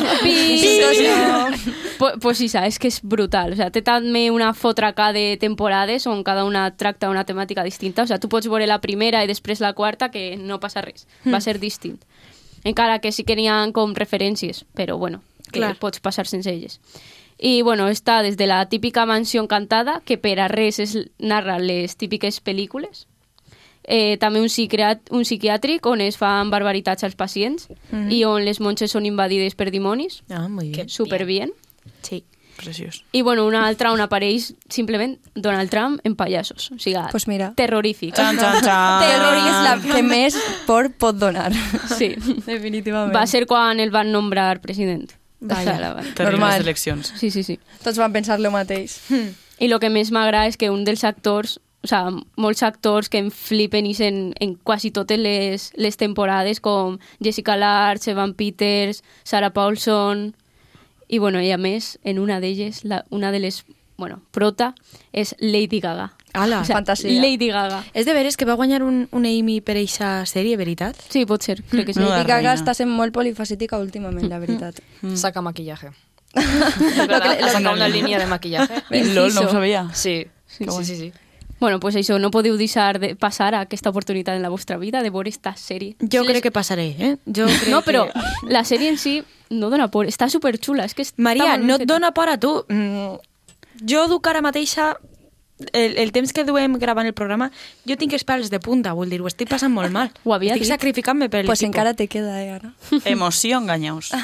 Pues, 1.98 2.14
pues 2.22 2.38
sí, 2.38 2.48
sabes 2.48 2.78
que 2.78 2.88
és 2.88 3.02
brutal. 3.02 3.54
O 3.54 3.56
sea, 3.58 3.72
té 3.74 3.82
també 3.82 4.28
una 4.30 4.52
fotraca 4.54 5.10
de 5.16 5.36
temporades 5.42 6.06
on 6.06 6.22
cada 6.24 6.44
una 6.46 6.70
tracta 6.78 7.10
una 7.10 7.26
temàtica 7.26 7.64
distinta. 7.66 8.04
O 8.04 8.08
sea, 8.08 8.20
tu 8.20 8.30
pots 8.30 8.46
veure 8.46 8.68
la 8.70 8.78
primera 8.82 9.24
i 9.26 9.28
després 9.28 9.64
la 9.66 9.74
quarta 9.74 10.12
que 10.14 10.38
no 10.38 10.60
passa 10.62 10.84
res. 10.86 11.08
Va 11.26 11.42
ser 11.42 11.58
distint. 11.58 11.98
Encara 12.64 13.00
que 13.02 13.12
sí 13.12 13.26
que 13.26 13.36
n'hi 13.36 13.48
ha 13.50 13.58
com 13.74 13.96
referències, 13.98 14.64
però 14.78 15.00
bueno, 15.02 15.24
que 15.52 15.58
Clar. 15.58 15.74
pots 15.82 16.00
passar 16.00 16.28
sense 16.30 16.54
elles. 16.54 16.78
I 17.42 17.64
bueno, 17.64 17.90
està 17.90 18.22
des 18.22 18.38
de 18.38 18.46
la 18.46 18.62
típica 18.70 19.08
mansió 19.10 19.42
encantada, 19.42 20.02
que 20.06 20.20
per 20.22 20.38
a 20.40 20.48
res 20.48 20.78
es 20.78 20.98
narra 21.18 21.58
les 21.58 21.98
típiques 21.98 22.44
pel·lícules, 22.46 23.08
eh, 23.88 24.18
també 24.20 24.42
un, 24.44 24.50
psiquiat 24.52 25.10
un 25.16 25.24
psiquiàtric 25.24 25.86
on 25.88 26.02
es 26.04 26.18
fan 26.20 26.50
barbaritats 26.52 27.04
als 27.08 27.16
pacients 27.16 27.70
i 28.12 28.24
on 28.28 28.44
les 28.46 28.60
monges 28.60 28.92
són 28.92 29.06
invadides 29.08 29.56
per 29.56 29.72
dimonis. 29.72 30.22
Ah, 30.30 30.48
muy 30.48 30.70
bien. 30.70 30.90
Super 30.90 31.26
bien. 31.26 31.54
Sí. 32.04 32.24
Preciós. 32.58 33.04
I 33.14 33.22
bueno, 33.22 33.46
una 33.46 33.68
altra 33.68 33.92
on 33.94 34.02
apareix 34.02 34.56
simplement 34.68 35.20
Donald 35.36 35.70
Trump 35.70 36.00
en 36.04 36.16
pallassos. 36.16 36.72
O 36.72 36.80
sigui, 36.80 36.98
Pues 37.12 37.28
mira. 37.28 37.54
terrorífic. 37.56 38.16
Chan, 38.16 38.36
chan, 38.40 38.64
chan. 38.64 39.02
Terror 39.06 39.38
és 39.38 39.60
la 39.64 39.76
que 39.94 40.02
més 40.02 40.36
por 40.66 40.90
pot 40.98 41.16
donar. 41.16 41.52
Sí. 41.98 42.16
Definitivament. 42.48 43.14
Va 43.16 43.28
ser 43.28 43.46
quan 43.46 43.80
el 43.80 43.92
van 43.94 44.12
nombrar 44.12 44.60
president. 44.60 45.12
Vaya. 45.40 45.76
O 45.94 46.02
Terribles 46.02 46.32
Normal. 46.40 46.62
eleccions. 46.62 47.14
Sí, 47.16 47.30
sí, 47.30 47.44
sí. 47.44 47.60
Tots 47.84 48.00
van 48.02 48.12
pensar 48.12 48.40
lo 48.40 48.50
mateix. 48.50 48.98
I 49.60 49.70
el 49.70 49.78
que 49.80 49.92
més 49.94 50.10
m'agrada 50.12 50.48
és 50.50 50.58
que 50.58 50.72
un 50.74 50.82
dels 50.84 51.04
actors, 51.06 51.60
o 51.84 51.88
sea, 51.88 52.10
molts 52.36 52.64
actors 52.64 53.08
que 53.10 53.18
em 53.20 53.30
flipen 53.32 53.86
i 53.86 53.96
en, 54.04 54.34
en 54.40 54.56
quasi 54.56 54.92
totes 54.92 55.20
les, 55.20 55.72
les 55.76 55.96
temporades, 55.98 56.60
com 56.60 56.98
Jessica 57.24 57.56
Larch, 57.56 58.08
Evan 58.08 58.34
Peters, 58.34 59.04
Sarah 59.24 59.52
Paulson... 59.54 60.34
I, 61.10 61.20
bueno, 61.20 61.40
i 61.40 61.52
a 61.52 61.58
més, 61.58 62.00
en 62.04 62.18
una 62.20 62.42
d'elles, 62.42 62.82
la- 62.84 63.06
una 63.12 63.32
de 63.32 63.40
les, 63.40 63.62
bueno, 63.96 64.18
prota, 64.36 64.74
és 65.14 65.34
Lady 65.40 65.80
Gaga. 65.80 66.10
Ala. 66.34 66.66
Fantasia. 66.68 67.10
Lady 67.22 67.48
Gaga. 67.48 67.78
És 67.94 68.04
de 68.06 68.12
veres 68.12 68.36
que 68.36 68.44
va 68.44 68.58
guanyar 68.60 68.82
un, 68.84 69.08
un 69.16 69.24
Emmy 69.26 69.62
per 69.64 69.78
eixa 69.80 70.26
sèrie, 70.28 70.58
veritat? 70.60 71.00
Sí, 71.08 71.24
pot 71.26 71.42
ser, 71.48 71.62
crec 71.64 71.86
que 71.88 71.94
sí. 71.96 72.02
No, 72.02 72.10
la 72.10 72.18
Lady 72.18 72.28
Gaga 72.28 72.50
reina. 72.50 72.58
està 72.60 72.74
sent 72.76 72.92
molt 72.92 73.16
polifacètica 73.16 73.80
últimament, 73.80 74.28
la 74.28 74.42
veritat. 74.44 74.82
Saca 75.16 75.40
maquillaje. 75.42 75.94
Es 76.36 76.98
verdad, 77.08 77.38
ha 77.42 77.50
sacado 77.56 77.76
una 77.80 77.88
línea 77.88 78.20
de 78.20 78.26
maquillaje. 78.28 78.84
LOL, 79.14 79.34
no 79.34 79.42
ho 79.48 79.50
sabia. 79.50 79.88
Sí, 79.94 80.26
sí, 80.46 80.66
sí, 80.68 80.84
sí, 80.84 80.96
sí. 80.98 81.14
Bueno, 81.60 81.80
pues 81.80 81.96
això, 81.96 82.20
no 82.22 82.30
podeu 82.30 82.56
deixar 82.58 83.00
de 83.00 83.16
passar 83.16 83.56
a 83.56 83.62
aquesta 83.66 83.90
oportunitat 83.90 84.36
en 84.36 84.44
la 84.44 84.50
vostra 84.50 84.78
vida 84.78 85.02
de 85.02 85.10
veure 85.10 85.30
esta 85.30 85.56
sèrie. 85.58 85.96
Jo 86.00 86.22
Les- 86.24 86.32
crec 86.32 86.44
que 86.44 86.52
passaré, 86.52 86.96
eh? 87.00 87.18
Jo 87.26 87.46
crec 87.50 87.68
No, 87.70 87.82
però 87.82 88.06
que... 88.12 88.20
la 88.52 88.64
sèrie 88.64 88.90
en 88.90 88.98
si 88.98 89.24
no 89.50 89.70
dona 89.70 89.88
por, 89.90 90.06
està 90.06 90.30
superxula. 90.30 90.86
És 90.86 90.94
que 90.94 91.02
està 91.02 91.16
Maria, 91.18 91.58
no 91.58 91.76
et 91.76 91.82
feta. 91.86 91.94
dona 91.94 92.12
por 92.14 92.30
a 92.30 92.38
tu. 92.38 92.64
Mm, 92.70 93.18
jo 93.90 94.08
duc 94.08 94.28
ara 94.28 94.42
mateixa 94.42 94.98
el, 95.74 95.98
el 95.98 96.12
temps 96.14 96.32
que 96.34 96.44
duem 96.46 96.76
gravant 96.78 97.08
el 97.10 97.16
programa, 97.18 97.50
jo 97.90 97.96
tinc 97.98 98.14
els 98.14 98.24
pèls 98.28 98.52
de 98.54 98.60
punta, 98.62 98.94
vull 98.94 99.10
dir, 99.10 99.22
ho 99.24 99.28
estic 99.28 99.50
passant 99.50 99.74
molt 99.74 99.90
mal. 99.92 100.12
Ho 100.26 100.34
havia 100.36 100.54
estic 100.54 100.68
dit. 100.68 100.70
sacrificant-me 100.76 101.30
per 101.30 101.46
pues 101.48 101.58
l'equipo. 101.62 101.72
encara 101.74 101.96
te 101.98 102.06
queda, 102.08 102.36
eh, 102.44 102.52
ara. 102.60 102.74
Emoció, 103.06 103.58
enganyaos. 103.58 104.12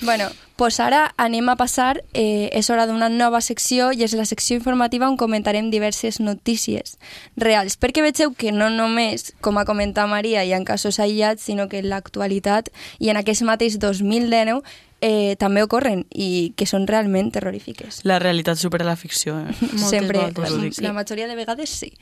Bueno, 0.00 0.28
pues 0.56 0.80
ara 0.80 1.14
anem 1.16 1.48
a 1.48 1.56
passar, 1.56 2.04
eh, 2.14 2.50
és 2.52 2.70
hora 2.70 2.86
d'una 2.86 3.08
nova 3.08 3.40
secció 3.40 3.92
i 3.92 4.02
és 4.04 4.14
la 4.14 4.26
secció 4.26 4.56
informativa 4.56 5.08
on 5.08 5.16
comentarem 5.16 5.70
diverses 5.70 6.20
notícies 6.20 6.98
reals, 7.36 7.78
perquè 7.78 8.02
vegeu 8.02 8.34
que 8.34 8.52
no 8.52 8.70
només, 8.70 9.34
com 9.40 9.58
ha 9.58 9.64
comentat 9.64 10.08
Maria, 10.08 10.44
hi 10.44 10.52
ha 10.52 10.62
casos 10.64 10.98
aïllats, 10.98 11.42
sinó 11.42 11.68
que 11.68 11.78
en 11.78 11.88
l'actualitat 11.90 12.70
i 12.98 13.10
en 13.10 13.16
aquest 13.16 13.42
mateix 13.42 13.78
2019 13.78 14.62
eh, 15.04 15.36
també 15.36 15.62
ocorren 15.62 16.06
i 16.10 16.54
que 16.56 16.66
són 16.66 16.86
realment 16.88 17.30
terrorífiques. 17.34 18.02
La 18.08 18.18
realitat 18.22 18.58
supera 18.58 18.86
la 18.86 18.96
ficció. 18.96 19.36
Eh? 19.38 19.52
Moltes 19.60 19.90
Sempre, 19.90 20.24
la 20.80 20.94
majoria 20.96 21.28
de 21.28 21.36
vegades 21.36 21.70
sí. 21.70 21.92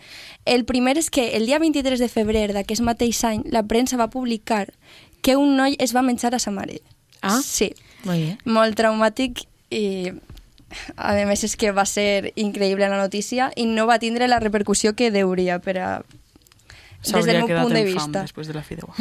El 0.45 0.65
primer 0.65 0.97
és 0.99 1.11
que 1.11 1.33
el 1.37 1.47
dia 1.47 1.59
23 1.59 1.99
de 1.99 2.09
febrer 2.09 2.53
d'aquest 2.55 2.85
mateix 2.85 3.25
any 3.29 3.43
la 3.51 3.65
premsa 3.67 3.99
va 3.99 4.11
publicar 4.11 4.69
que 5.23 5.37
un 5.37 5.57
noi 5.57 5.77
es 5.79 5.95
va 5.95 6.03
menjar 6.03 6.35
a 6.35 6.43
sa 6.43 6.51
mare. 6.55 6.81
Ah. 7.23 7.41
Sí, 7.43 7.73
Molt 8.05 8.19
bé. 8.19 8.37
molt 8.45 8.77
traumàtic 8.77 9.45
i 9.71 10.13
a 10.97 11.13
més 11.29 11.45
és 11.45 11.55
que 11.57 11.71
va 11.73 11.85
ser 11.89 12.33
increïble 12.37 12.89
la 12.89 12.99
notícia 13.01 13.51
i 13.57 13.67
no 13.69 13.87
va 13.87 13.99
tindre 14.03 14.29
la 14.29 14.41
repercussió 14.41 14.95
que 14.97 15.11
deuria 15.11 15.59
per 15.61 15.77
a... 15.79 15.91
des 17.03 17.27
del 17.27 17.45
meu 17.45 17.49
punt 17.61 17.75
de 17.75 17.85
vista. 17.85 18.23
després 18.23 18.49
de 18.49 18.55
la 18.55 18.63
fideuà. 18.63 18.95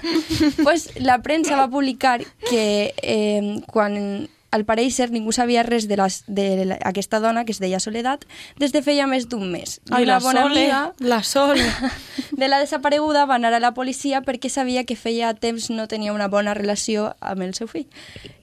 pues, 0.64 0.88
la 0.96 1.20
premsa 1.22 1.56
va 1.56 1.68
publicar 1.68 2.20
que 2.48 2.94
eh, 3.02 3.60
quan 3.70 4.28
al 4.54 4.64
pareixer 4.68 5.10
ningú 5.10 5.32
sabia 5.34 5.64
res 5.66 5.88
de, 5.90 5.96
les, 5.98 6.20
de 6.28 6.46
la- 6.70 6.78
aquesta 6.86 7.18
dona 7.20 7.44
que 7.44 7.52
es 7.52 7.60
deia 7.62 7.80
Soledat 7.82 8.24
des 8.62 8.72
de 8.72 8.82
feia 8.86 9.06
més 9.10 9.26
d'un 9.28 9.50
mes. 9.50 9.80
I 9.90 9.94
Ai, 9.98 10.02
una 10.06 10.12
la 10.14 10.18
bona 10.22 10.42
Sole. 10.46 10.60
amiga 10.62 10.92
La 11.00 11.22
Sol. 11.26 11.58
de 12.32 12.48
la 12.48 12.60
desapareguda 12.62 13.26
va 13.26 13.36
anar 13.36 13.52
a 13.54 13.60
la 13.60 13.74
policia 13.74 14.22
perquè 14.22 14.48
sabia 14.50 14.84
que 14.84 14.96
feia 14.96 15.34
temps 15.34 15.70
no 15.70 15.88
tenia 15.90 16.12
una 16.14 16.28
bona 16.28 16.54
relació 16.54 17.14
amb 17.20 17.42
el 17.42 17.54
seu 17.58 17.66
fill. 17.68 17.86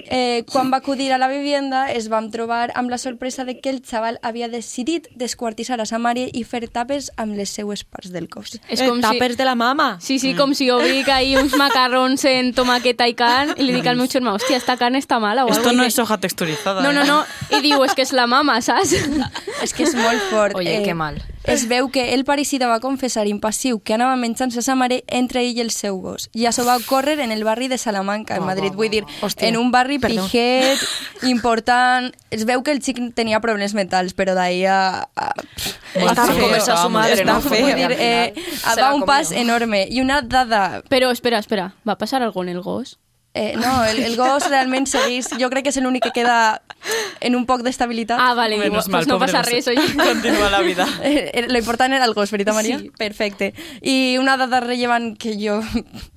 Eh, 0.09 0.43
quan 0.51 0.71
va 0.73 0.77
acudir 0.81 1.11
a 1.13 1.17
la 1.21 1.27
vivienda 1.29 1.85
es 1.93 2.07
vam 2.09 2.31
trobar 2.33 2.71
amb 2.75 2.89
la 2.89 2.97
sorpresa 2.97 3.45
de 3.45 3.59
que 3.61 3.69
el 3.69 3.81
xaval 3.85 4.17
havia 4.23 4.47
decidit 4.49 5.07
desquartissar 5.15 5.79
a 5.79 5.85
sa 5.85 5.99
mare 6.01 6.27
i 6.33 6.43
fer 6.43 6.65
tapes 6.73 7.11
amb 7.21 7.37
les 7.37 7.49
seues 7.53 7.83
parts 7.85 8.11
del 8.11 8.27
cos. 8.27 8.57
És 8.67 8.81
Eh, 8.81 8.87
com 8.89 8.97
si... 9.01 9.19
De 9.21 9.45
la 9.45 9.53
mama. 9.55 9.97
Sí, 10.01 10.17
sí, 10.19 10.33
com 10.35 10.55
si 10.57 10.67
jo 10.67 10.79
dic 10.81 11.07
ahí 11.07 11.35
uns 11.37 11.53
macarrons 11.55 12.25
en 12.25 12.49
tomaqueta 12.57 13.07
i 13.07 13.13
carn 13.15 13.53
i 13.57 13.63
li 13.63 13.73
dic 13.77 13.85
al 13.87 13.95
meu 13.95 14.07
germà, 14.11 14.33
hòstia, 14.35 14.57
esta 14.57 14.75
carn 14.77 14.97
està 14.97 15.19
mala. 15.21 15.45
O 15.45 15.49
Esto 15.53 15.69
algo", 15.69 15.77
no 15.83 15.85
i 15.87 15.91
es 16.01 16.08
hoja 16.10 16.20
texturizada. 16.20 16.81
No, 16.81 16.93
no, 16.93 17.03
eh? 17.03 17.08
no. 17.08 17.24
I 17.58 17.62
diu, 17.62 17.84
és 17.86 17.93
que 17.96 18.05
és 18.05 18.13
la 18.15 18.27
mama, 18.27 18.60
saps? 18.65 18.96
És 19.62 19.74
que 19.77 19.86
és 19.88 19.96
molt 19.98 20.29
fort. 20.31 20.58
Oye, 20.58 20.81
que 20.86 20.96
mal. 20.98 21.22
Es 21.43 21.65
veu 21.67 21.89
que 21.89 22.13
el 22.13 22.24
paricida 22.24 22.67
va 22.70 22.79
confessar 22.79 23.25
impassiu 23.25 23.79
que 23.81 23.96
anava 23.96 24.13
menjant-se 24.20 24.62
a 24.62 24.65
sa 24.65 24.75
mare 24.77 25.00
entre 25.10 25.41
ell 25.41 25.58
i 25.58 25.63
el 25.63 25.72
seu 25.74 25.98
gos. 25.98 26.29
I 26.38 26.46
això 26.46 26.65
va 26.67 26.75
ocórrer 26.77 27.17
en 27.24 27.34
el 27.34 27.43
barri 27.43 27.67
de 27.67 27.79
Salamanca, 27.81 28.38
en 28.38 28.46
Madrid. 28.46 28.75
Vull 28.77 28.91
dir, 28.93 29.03
Hòstia, 29.22 29.50
en 29.50 29.58
un 29.58 29.72
barri 29.74 29.98
perdó. 30.00 30.27
pijet, 30.27 30.81
important... 31.34 32.12
Es 32.31 32.46
veu 32.48 32.62
que 32.63 32.72
el 32.72 32.79
xic 32.79 33.01
tenia 33.17 33.41
problemes 33.43 33.74
mentals, 33.74 34.13
però 34.13 34.36
d'ahir 34.38 34.67
a... 34.72 35.10
a... 35.15 35.31
Està 35.91 36.29
feo, 36.29 36.48
feo, 36.48 36.62
a 36.62 36.77
su 36.77 36.93
madre, 36.93 37.25
està 37.25 37.34
no? 37.34 37.41
feo. 37.43 37.65
Vull 37.65 37.75
dir, 37.75 37.98
eh, 37.98 38.34
va 38.77 38.93
un 38.96 39.03
pas 39.10 39.34
enorme. 39.34 39.84
I 39.89 40.00
una 40.00 40.22
dada 40.22 40.81
Però 40.89 41.10
espera, 41.12 41.41
espera, 41.41 41.74
va 41.88 41.98
passar 41.98 42.22
algo 42.22 42.46
en 42.46 42.53
el 42.53 42.62
gos? 42.62 43.00
Eh, 43.33 43.55
no, 43.55 43.85
el, 43.85 44.00
el 44.03 44.17
gos 44.17 44.50
realment 44.50 44.88
segueix... 44.91 45.29
Jo 45.39 45.47
crec 45.50 45.63
que 45.63 45.71
és 45.71 45.77
l'únic 45.79 46.03
que 46.03 46.11
queda 46.11 46.61
en 47.23 47.38
un 47.38 47.45
poc 47.47 47.63
d'estabilitat. 47.63 48.19
Ah, 48.19 48.33
vale, 48.35 48.57
diu, 48.57 48.65
Menos 48.65 48.89
pues 48.89 48.91
mal, 48.91 49.07
no 49.07 49.19
passa 49.21 49.41
res, 49.47 49.67
oye. 49.71 49.85
Continua 49.95 50.50
la 50.51 50.59
vida. 50.61 50.88
Eh, 51.01 51.47
Lo 51.47 51.57
important 51.57 51.93
era 51.93 52.05
el 52.05 52.13
gos, 52.13 52.31
veritat, 52.31 52.53
Maria? 52.55 52.79
Sí. 52.79 52.91
Perfecte. 52.97 53.53
I 53.81 54.17
una 54.19 54.35
dada 54.38 54.59
rellevant 54.59 55.15
que 55.17 55.38
jo 55.39 55.61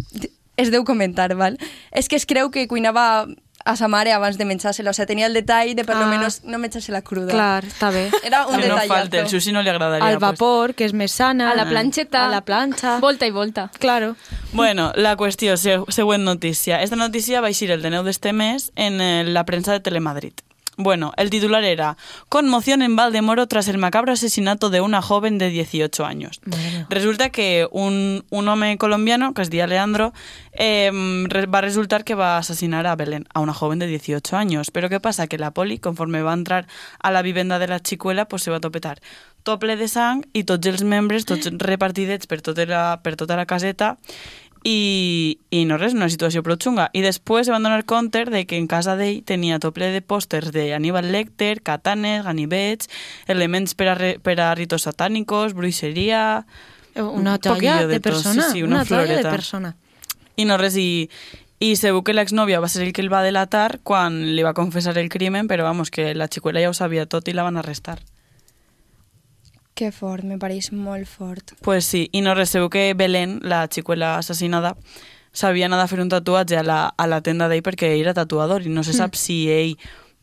es 0.57 0.71
deu 0.71 0.85
comentar, 0.85 1.35
val? 1.35 1.59
és 1.91 2.09
que 2.09 2.17
es 2.17 2.27
creu 2.27 2.51
que 2.51 2.67
cuinava 2.69 3.27
a 3.65 3.77
sa 3.77 3.89
mare 3.89 4.13
abans 4.13 4.37
de 4.37 4.45
menjar-se-la. 4.45 4.91
O 4.91 4.93
sigui, 4.93 5.07
tenia 5.07 5.27
el 5.27 5.35
detall 5.35 5.75
de 5.75 5.85
per 5.85 5.97
lo 5.97 6.05
Ah. 6.05 6.09
menos 6.09 6.43
no 6.45 6.59
menjar-se-la 6.59 7.01
cruda. 7.03 7.33
Clar, 7.33 7.65
està 7.65 7.91
bé. 7.91 8.11
Era 8.23 8.47
un 8.47 8.61
Que 8.61 8.69
no 8.69 8.75
detall. 8.75 8.89
falte, 8.89 9.19
el 9.21 9.29
sushi 9.29 9.53
no 9.53 9.63
li 9.63 9.69
agradaria. 9.71 10.07
Al 10.07 10.19
pues. 10.19 10.33
vapor, 10.33 10.75
que 10.75 10.85
és 10.85 10.93
més 10.93 11.13
sana. 11.13 11.51
A 11.51 11.55
la 11.55 11.65
planxeta. 11.69 12.27
A 12.27 12.29
la 12.29 12.43
planxa. 12.43 12.99
Volta 13.01 13.27
i 13.27 13.31
volta. 13.31 13.71
Claro. 13.79 14.17
Bueno, 14.53 14.93
la 14.97 15.17
qüestió, 15.17 15.57
se- 15.57 15.81
següent 15.89 16.23
notícia. 16.25 16.83
Esta 16.83 16.97
notícia 16.97 17.41
va 17.41 17.49
eixir 17.49 17.71
el 17.71 17.81
de 17.83 17.91
9 17.91 18.05
d'este 18.05 18.33
mes 18.33 18.71
en 18.77 19.01
eh, 19.01 19.25
la 19.25 19.45
premsa 19.45 19.73
de 19.73 19.81
Telemadrid. 19.81 20.35
Bueno, 20.77 21.13
el 21.17 21.31
titular 21.31 21.63
era 21.65 21.97
Conmoción 22.29 22.83
en 22.83 22.97
Valdemoro 22.97 23.47
tras 23.47 23.69
el 23.69 23.79
macabro 23.79 24.13
asesinato 24.13 24.71
de 24.71 24.81
una 24.81 25.03
joven 25.03 25.39
de 25.39 25.51
18 25.51 26.05
años. 26.05 26.41
Resulta 26.89 27.31
que 27.31 27.69
un, 27.71 28.25
un 28.31 28.49
home 28.49 28.77
colombiano, 28.79 29.35
que 29.35 29.43
es 29.43 29.51
deia 29.51 29.67
Leandro, 29.67 30.13
eh, 30.53 30.91
re- 31.29 31.47
va 31.47 31.61
resultar 31.61 32.05
que 32.05 32.15
va 32.15 32.39
asesinar 32.39 32.87
a 32.87 32.97
Belén, 32.97 33.27
a 33.35 33.41
una 33.41 33.53
joven 33.55 33.79
de 33.79 33.87
18 33.87 34.37
años. 34.37 34.71
Pero 34.71 34.89
¿qué 34.89 34.99
pasa? 35.01 35.27
Que 35.27 35.39
la 35.39 35.53
poli, 35.53 35.79
conforme 35.79 36.23
va 36.23 36.33
entrar 36.33 36.67
a 37.01 37.11
la 37.11 37.23
vivenda 37.23 37.59
de 37.59 37.69
la 37.69 37.79
xicuela, 37.79 38.27
pues 38.27 38.43
se 38.43 38.51
va 38.51 38.61
topetar 38.61 39.01
tot 39.45 39.61
ple 39.61 39.75
de 39.77 39.89
sang 39.93 40.23
i 40.33 40.41
tots 40.49 40.65
els 40.71 40.81
membres, 40.89 41.27
tots 41.29 41.51
repartidets 41.61 42.25
per 42.27 42.41
tota 42.41 42.65
la, 42.65 43.01
per 43.05 43.13
tota 43.21 43.37
la 43.37 43.45
caseta 43.45 43.99
i, 44.65 45.39
i 45.53 45.65
no 45.69 45.77
res, 45.77 45.93
una 45.93 46.09
situació 46.09 46.43
prou 46.43 46.57
xunga. 46.57 46.89
I 46.97 47.05
després 47.05 47.47
se 47.47 47.53
van 47.53 47.63
donar 47.63 47.85
compte 47.85 48.25
de 48.25 48.47
que 48.49 48.57
en 48.57 48.67
casa 48.67 48.97
d'ell 48.97 49.21
tenia 49.29 49.61
tot 49.61 49.77
ple 49.77 49.91
de 49.93 50.01
pòsters 50.01 50.51
de 50.57 50.73
Aníbal 50.75 51.13
Lecter, 51.13 51.61
katanes, 51.63 52.25
ganivets, 52.25 52.89
elements 53.29 53.77
per 53.77 53.91
a, 53.93 53.99
re, 54.01 54.15
per 54.19 54.39
a 54.41 54.55
ritos 54.57 54.89
satànicos, 54.89 55.55
bruixeria... 55.55 56.45
Una 56.95 57.09
un 57.11 57.41
joia 57.43 57.55
poquillo 57.55 57.89
de, 57.91 57.99
tot, 57.99 58.13
persona. 58.13 58.43
Sí, 58.47 58.53
sí, 58.53 58.63
una, 58.63 58.77
una 58.77 58.85
joia 58.87 59.03
de 59.03 59.07
floreta. 59.19 59.31
persona. 59.31 59.75
I 60.39 60.45
no 60.47 60.57
res, 60.57 60.79
i, 60.79 61.11
i 61.59 61.75
segur 61.77 62.05
que 62.07 62.15
l'exnòvia 62.15 62.63
va 62.63 62.71
ser 62.71 62.87
el 62.87 62.93
que 62.95 63.03
el 63.03 63.13
va 63.13 63.25
delatar 63.27 63.81
quan 63.83 64.21
li 64.37 64.47
va 64.47 64.55
confessar 64.55 64.97
el 64.97 65.11
crimen, 65.13 65.51
però 65.51 65.67
vamos, 65.67 65.91
que 65.91 66.15
la 66.15 66.31
xicuela 66.31 66.63
ja 66.63 66.71
ho 66.71 66.77
sabia 66.79 67.05
tot 67.11 67.29
i 67.29 67.35
la 67.37 67.45
van 67.45 67.59
arrestar. 67.59 67.99
Que 69.75 69.91
fort, 69.91 70.23
me 70.23 70.39
pareix 70.39 70.71
molt 70.73 71.09
fort. 71.11 71.53
Pues 71.67 71.85
sí, 71.91 72.09
i 72.15 72.21
no 72.23 72.35
res, 72.39 72.51
sabeu 72.55 72.71
que 72.71 72.93
Belén, 72.95 73.41
la 73.43 73.65
xicuela 73.67 74.17
assassinada, 74.21 74.77
s'havia 75.35 75.67
anat 75.67 75.83
a 75.83 75.89
fer 75.91 75.99
un 76.01 76.09
tatuatge 76.13 76.57
a 76.61 76.63
la, 76.63 76.79
a 76.97 77.07
la 77.11 77.19
tenda 77.27 77.49
d'ell 77.51 77.65
perquè 77.67 77.91
ell 77.91 78.05
era 78.07 78.15
tatuador 78.15 78.63
i 78.63 78.71
no 78.71 78.85
se 78.87 78.95
sap 78.95 79.17
si 79.19 79.49
ell 79.51 79.75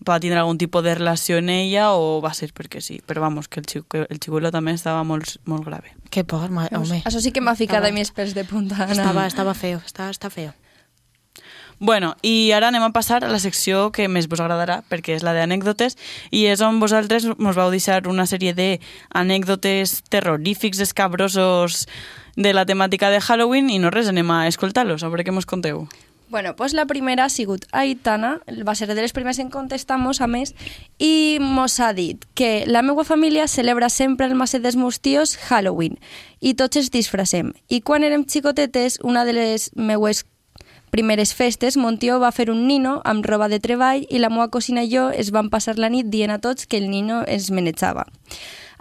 va 0.07 0.15
tindre 0.23 0.39
algun 0.39 0.57
tipus 0.57 0.81
de 0.85 0.95
relació 0.95 1.37
en 1.37 1.49
ella 1.51 1.91
o 1.93 2.21
va 2.23 2.31
ser 2.33 2.53
perquè 2.55 2.79
sí. 2.81 3.01
Però 3.05 3.19
vamos, 3.21 3.49
que 3.51 3.59
el, 3.59 3.67
xicu, 3.67 4.05
el 4.07 4.19
xicuelo 4.23 4.49
també 4.55 4.71
estava 4.73 5.03
molt, 5.03 5.35
molt 5.45 5.67
grave. 5.67 5.91
Que 6.09 6.23
por, 6.23 6.47
ma- 6.49 6.69
home. 6.71 7.03
Això 7.05 7.19
sí 7.21 7.33
que 7.35 7.43
m'ha 7.43 7.53
ficat 7.59 7.83
a 7.85 7.91
mi 7.91 8.01
els 8.01 8.15
pèls 8.15 8.33
de 8.33 8.45
punta. 8.47 8.79
Anna. 8.87 8.95
Estava, 8.95 9.27
estava 9.27 9.53
feo, 9.53 9.83
està, 9.85 10.07
està 10.09 10.31
feo. 10.31 10.55
Bueno, 11.81 12.13
i 12.21 12.51
ara 12.53 12.67
anem 12.69 12.83
a 12.85 12.91
passar 12.93 13.23
a 13.25 13.29
la 13.31 13.39
secció 13.41 13.87
que 13.89 14.05
més 14.05 14.27
vos 14.29 14.37
agradarà, 14.43 14.83
perquè 14.85 15.15
és 15.17 15.23
la 15.25 15.31
d'anècdotes, 15.33 15.95
i 16.29 16.43
és 16.45 16.61
on 16.61 16.77
vosaltres 16.77 17.25
mos 17.41 17.57
vau 17.57 17.71
deixar 17.73 18.05
una 18.05 18.27
sèrie 18.29 18.53
d'anècdotes 18.53 19.95
terrorífics, 20.13 20.77
escabrosos 20.85 21.87
de 22.37 22.53
la 22.53 22.67
temàtica 22.69 23.09
de 23.09 23.17
Halloween, 23.17 23.73
i 23.73 23.81
no 23.81 23.89
res, 23.89 24.13
anem 24.13 24.29
a 24.29 24.45
escoltar-los, 24.45 25.01
a 25.01 25.09
veure 25.09 25.25
què 25.25 25.33
mos 25.33 25.49
conteu. 25.49 25.87
Bueno, 26.29 26.55
pues 26.55 26.71
la 26.77 26.85
primera 26.85 27.25
ha 27.25 27.29
sigut 27.29 27.65
Aitana, 27.73 28.37
va 28.47 28.75
ser 28.77 28.87
de 28.87 29.01
les 29.01 29.11
primeres 29.11 29.41
en 29.41 29.49
contestar-nos, 29.49 30.21
a 30.21 30.29
més, 30.31 30.53
i 31.01 31.41
mos 31.41 31.79
ha 31.81 31.89
dit 31.97 32.23
que 32.39 32.63
la 32.69 32.85
meva 32.85 33.03
família 33.03 33.49
celebra 33.49 33.89
sempre 33.89 34.29
el 34.29 34.37
Maset 34.37 34.61
dels 34.61 34.77
meus 34.77 35.01
tios 35.01 35.33
Halloween, 35.49 35.97
i 36.39 36.53
tots 36.53 36.77
ens 36.77 36.93
disfressem. 36.93 37.51
I 37.67 37.81
quan 37.81 38.05
érem 38.05 38.23
xicotetes, 38.29 39.01
una 39.03 39.25
de 39.25 39.33
les 39.33 39.71
meues 39.75 40.23
primeres 40.91 41.33
festes, 41.33 41.77
mon 41.77 41.97
tio 41.97 42.19
va 42.19 42.33
fer 42.35 42.49
un 42.51 42.65
nino 42.67 42.99
amb 43.07 43.25
roba 43.25 43.49
de 43.51 43.61
treball 43.63 44.05
i 44.09 44.19
la 44.19 44.29
meva 44.29 44.49
cosina 44.53 44.83
i 44.83 44.91
jo 44.91 45.09
es 45.09 45.31
vam 45.31 45.49
passar 45.49 45.79
la 45.79 45.89
nit 45.89 46.11
dient 46.11 46.31
a 46.31 46.41
tots 46.43 46.67
que 46.67 46.77
el 46.77 46.91
nino 46.91 47.23
ens 47.27 47.51
menetjava. 47.51 48.05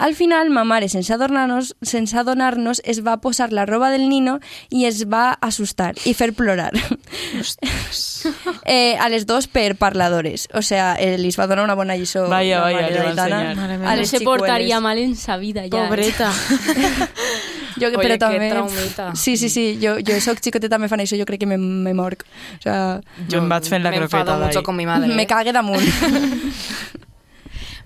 Al 0.00 0.14
final, 0.16 0.48
ma 0.48 0.62
mare, 0.64 0.88
sense 0.88 1.12
adonar-nos, 1.12 1.74
sense 1.84 2.16
adonar-nos, 2.16 2.80
es 2.88 3.02
va 3.04 3.18
posar 3.20 3.52
la 3.52 3.66
roba 3.68 3.90
del 3.92 4.08
nino 4.08 4.38
i 4.72 4.86
es 4.88 5.02
va 5.12 5.34
assustar 5.44 5.92
i 6.08 6.14
fer 6.16 6.30
plorar. 6.32 6.72
eh, 8.64 8.96
a 8.96 9.10
les 9.12 9.26
dos 9.28 9.44
per 9.46 9.76
parladores. 9.76 10.48
O 10.56 10.62
sea, 10.62 10.94
eh, 10.96 11.18
li 11.20 11.28
va 11.36 11.46
donar 11.46 11.66
una 11.68 11.76
bona 11.76 11.98
lliçó. 12.00 12.24
Vaya, 12.32 12.62
vaya, 12.64 12.88
li 12.88 12.96
va 12.96 13.10
ensenyar. 13.12 13.76
No 14.00 14.06
se 14.08 14.22
portaria 14.24 14.80
mal 14.80 14.96
en 14.98 15.16
sa 15.20 15.36
vida 15.36 15.66
ja. 15.68 15.84
Pobreta. 15.84 16.32
Jo, 17.80 17.88
Oye, 17.88 17.96
però 17.96 18.18
també... 18.20 18.50
traumita. 18.52 19.10
Sí, 19.16 19.36
sí, 19.40 19.48
sí, 19.48 19.78
jo, 19.82 19.96
jo 20.06 20.20
soc 20.20 20.42
xicoteta, 20.44 20.78
me 20.78 20.88
fan 20.92 21.00
això, 21.00 21.16
jo 21.18 21.24
crec 21.24 21.40
que 21.40 21.46
me, 21.48 21.56
me 21.56 21.94
morc. 21.96 22.26
O 22.58 22.62
sea, 22.62 23.00
Jo 23.30 23.38
em 23.40 23.48
vaig 23.48 23.64
fent 23.72 23.82
la 23.82 23.90
me 23.90 24.02
croqueta 24.02 24.36
mucho 24.36 24.60
d'ahí. 24.60 24.62
con 24.64 24.76
mi 24.76 24.86
madre. 24.86 25.08
me 25.08 25.22
¿eh? 25.22 25.26
cague 25.26 25.52
damunt. 25.52 25.80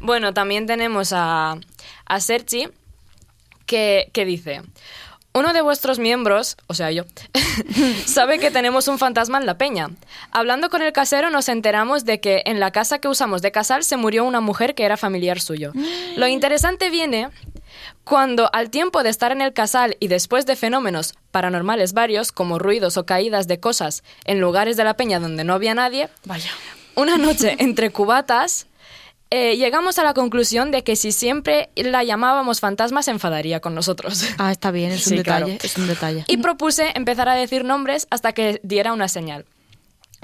Bueno, 0.00 0.34
también 0.34 0.66
tenemos 0.66 1.14
a, 1.14 1.56
a 2.04 2.20
Sergi, 2.20 2.68
que, 3.64 4.10
que 4.12 4.24
dice... 4.26 4.60
Uno 5.36 5.52
de 5.52 5.62
vuestros 5.62 5.98
miembros, 5.98 6.56
o 6.68 6.74
sea 6.74 6.92
yo, 6.92 7.06
sabe 8.06 8.38
que 8.38 8.52
tenemos 8.52 8.86
un 8.86 9.00
fantasma 9.00 9.36
en 9.38 9.46
la 9.46 9.58
peña. 9.58 9.90
Hablando 10.30 10.70
con 10.70 10.80
el 10.80 10.92
casero 10.92 11.28
nos 11.28 11.48
enteramos 11.48 12.04
de 12.04 12.20
que 12.20 12.42
en 12.46 12.60
la 12.60 12.70
casa 12.70 13.00
que 13.00 13.08
usamos 13.08 13.42
de 13.42 13.50
casal 13.50 13.82
se 13.82 13.96
murió 13.96 14.22
una 14.22 14.40
mujer 14.40 14.76
que 14.76 14.84
era 14.84 14.96
familiar 14.96 15.40
suyo. 15.40 15.72
Lo 16.14 16.28
interesante 16.28 16.88
viene 16.88 17.30
cuando 18.04 18.50
al 18.52 18.70
tiempo 18.70 19.02
de 19.02 19.10
estar 19.10 19.32
en 19.32 19.40
el 19.40 19.52
casal 19.52 19.96
y 20.00 20.08
después 20.08 20.46
de 20.46 20.56
fenómenos 20.56 21.14
paranormales 21.30 21.92
varios, 21.92 22.32
como 22.32 22.58
ruidos 22.58 22.96
o 22.96 23.06
caídas 23.06 23.48
de 23.48 23.60
cosas 23.60 24.02
en 24.24 24.40
lugares 24.40 24.76
de 24.76 24.84
la 24.84 24.94
peña 24.94 25.20
donde 25.20 25.44
no 25.44 25.54
había 25.54 25.74
nadie, 25.74 26.08
Vaya. 26.24 26.50
una 26.96 27.16
noche 27.18 27.56
entre 27.58 27.90
cubatas, 27.90 28.66
eh, 29.30 29.56
llegamos 29.56 29.98
a 29.98 30.04
la 30.04 30.14
conclusión 30.14 30.70
de 30.70 30.84
que 30.84 30.94
si 30.96 31.10
siempre 31.10 31.70
la 31.74 32.04
llamábamos 32.04 32.60
fantasma 32.60 33.02
se 33.02 33.10
enfadaría 33.10 33.58
con 33.60 33.74
nosotros. 33.74 34.24
Ah, 34.38 34.52
está 34.52 34.70
bien, 34.70 34.92
es 34.92 35.06
un 35.06 35.10
Sí, 35.10 35.16
detalle, 35.16 35.44
claro. 35.46 35.58
es 35.62 35.76
un 35.78 35.86
detalle. 35.88 36.24
Y 36.28 36.36
propuse 36.36 36.92
empezar 36.94 37.28
a 37.28 37.34
decir 37.34 37.64
nombres 37.64 38.06
hasta 38.10 38.32
que 38.32 38.60
diera 38.62 38.92
una 38.92 39.08
señal. 39.08 39.44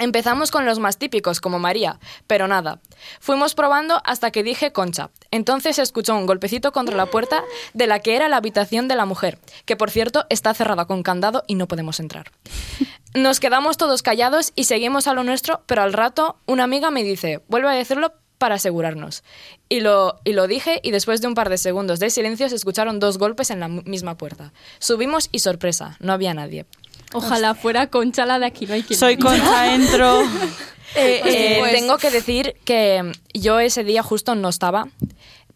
Empezamos 0.01 0.51
con 0.51 0.65
los 0.65 0.79
más 0.79 0.97
típicos, 0.97 1.43
como 1.43 1.59
María, 1.59 2.01
pero 2.27 2.49
nada. 2.49 2.81
Fuimos 3.21 3.55
probando 3.55 4.01
hasta 4.07 4.31
que 4.31 4.43
dije 4.43 4.73
Concha. 4.73 5.11
Entonces 5.31 5.77
se 5.77 5.83
escuchó 5.83 6.17
un 6.17 6.25
golpecito 6.25 6.73
contra 6.73 6.97
la 6.97 7.05
puerta 7.05 7.45
de 7.75 7.87
la 7.87 8.01
que 8.01 8.17
era 8.17 8.31
la 8.31 8.39
habitación 8.39 8.89
de 8.89 8.97
la 8.97 9.05
mujer, 9.05 9.39
que 9.67 9.77
por 9.77 9.91
cierto 9.91 10.25
está 10.31 10.55
cerrada 10.55 10.87
con 10.87 11.03
candado 11.03 11.45
y 11.47 11.55
no 11.55 11.69
podemos 11.69 12.01
entrar. 12.01 12.33
Nos 13.15 13.41
quedamos 13.41 13.77
todos 13.77 14.03
callados 14.03 14.53
y 14.57 14.65
seguimos 14.65 15.07
a 15.07 15.13
lo 15.13 15.23
nuestro, 15.23 15.65
pero 15.67 15.83
al 15.83 15.93
rato 15.93 16.39
una 16.47 16.65
amiga 16.65 16.91
me 16.91 17.05
dice, 17.05 17.43
vuelve 17.49 17.69
a 17.69 17.73
decirlo 17.73 18.15
para 18.39 18.55
asegurarnos. 18.55 19.23
Y 19.69 19.81
lo, 19.81 20.19
y 20.25 20.33
lo 20.33 20.47
dije 20.47 20.81
y 20.83 20.93
después 20.93 21.21
de 21.21 21.29
un 21.29 21.35
par 21.35 21.51
de 21.51 21.59
segundos 21.59 22.01
de 22.01 22.09
silencio 22.09 22.49
se 22.49 22.55
escucharon 22.55 23.01
dos 23.01 23.19
golpes 23.19 23.51
en 23.51 23.61
la 23.61 23.69
misma 23.69 24.17
puerta. 24.17 24.55
Subimos 24.79 25.29
y 25.31 25.41
sorpresa, 25.41 25.99
no 26.01 26.15
había 26.15 26.33
nadie. 26.33 26.65
Ojalá 27.13 27.55
fuera 27.55 27.89
Concha 27.89 28.27
la 28.27 28.39
de 28.39 28.47
aquí, 28.47 28.67
no 28.67 28.75
hay 28.75 28.83
quien 28.83 28.99
Soy. 28.99 29.17
Concha, 29.17 29.75
entro... 29.75 30.23
Eh, 30.97 31.21
eh, 31.25 31.57
pues- 31.61 31.73
Tengo 31.73 31.99
que 31.99 32.11
decir 32.11 32.57
que 32.65 33.13
yo 33.33 33.61
ese 33.61 33.85
día 33.85 34.03
justo 34.03 34.35
no 34.35 34.49
estaba, 34.49 34.89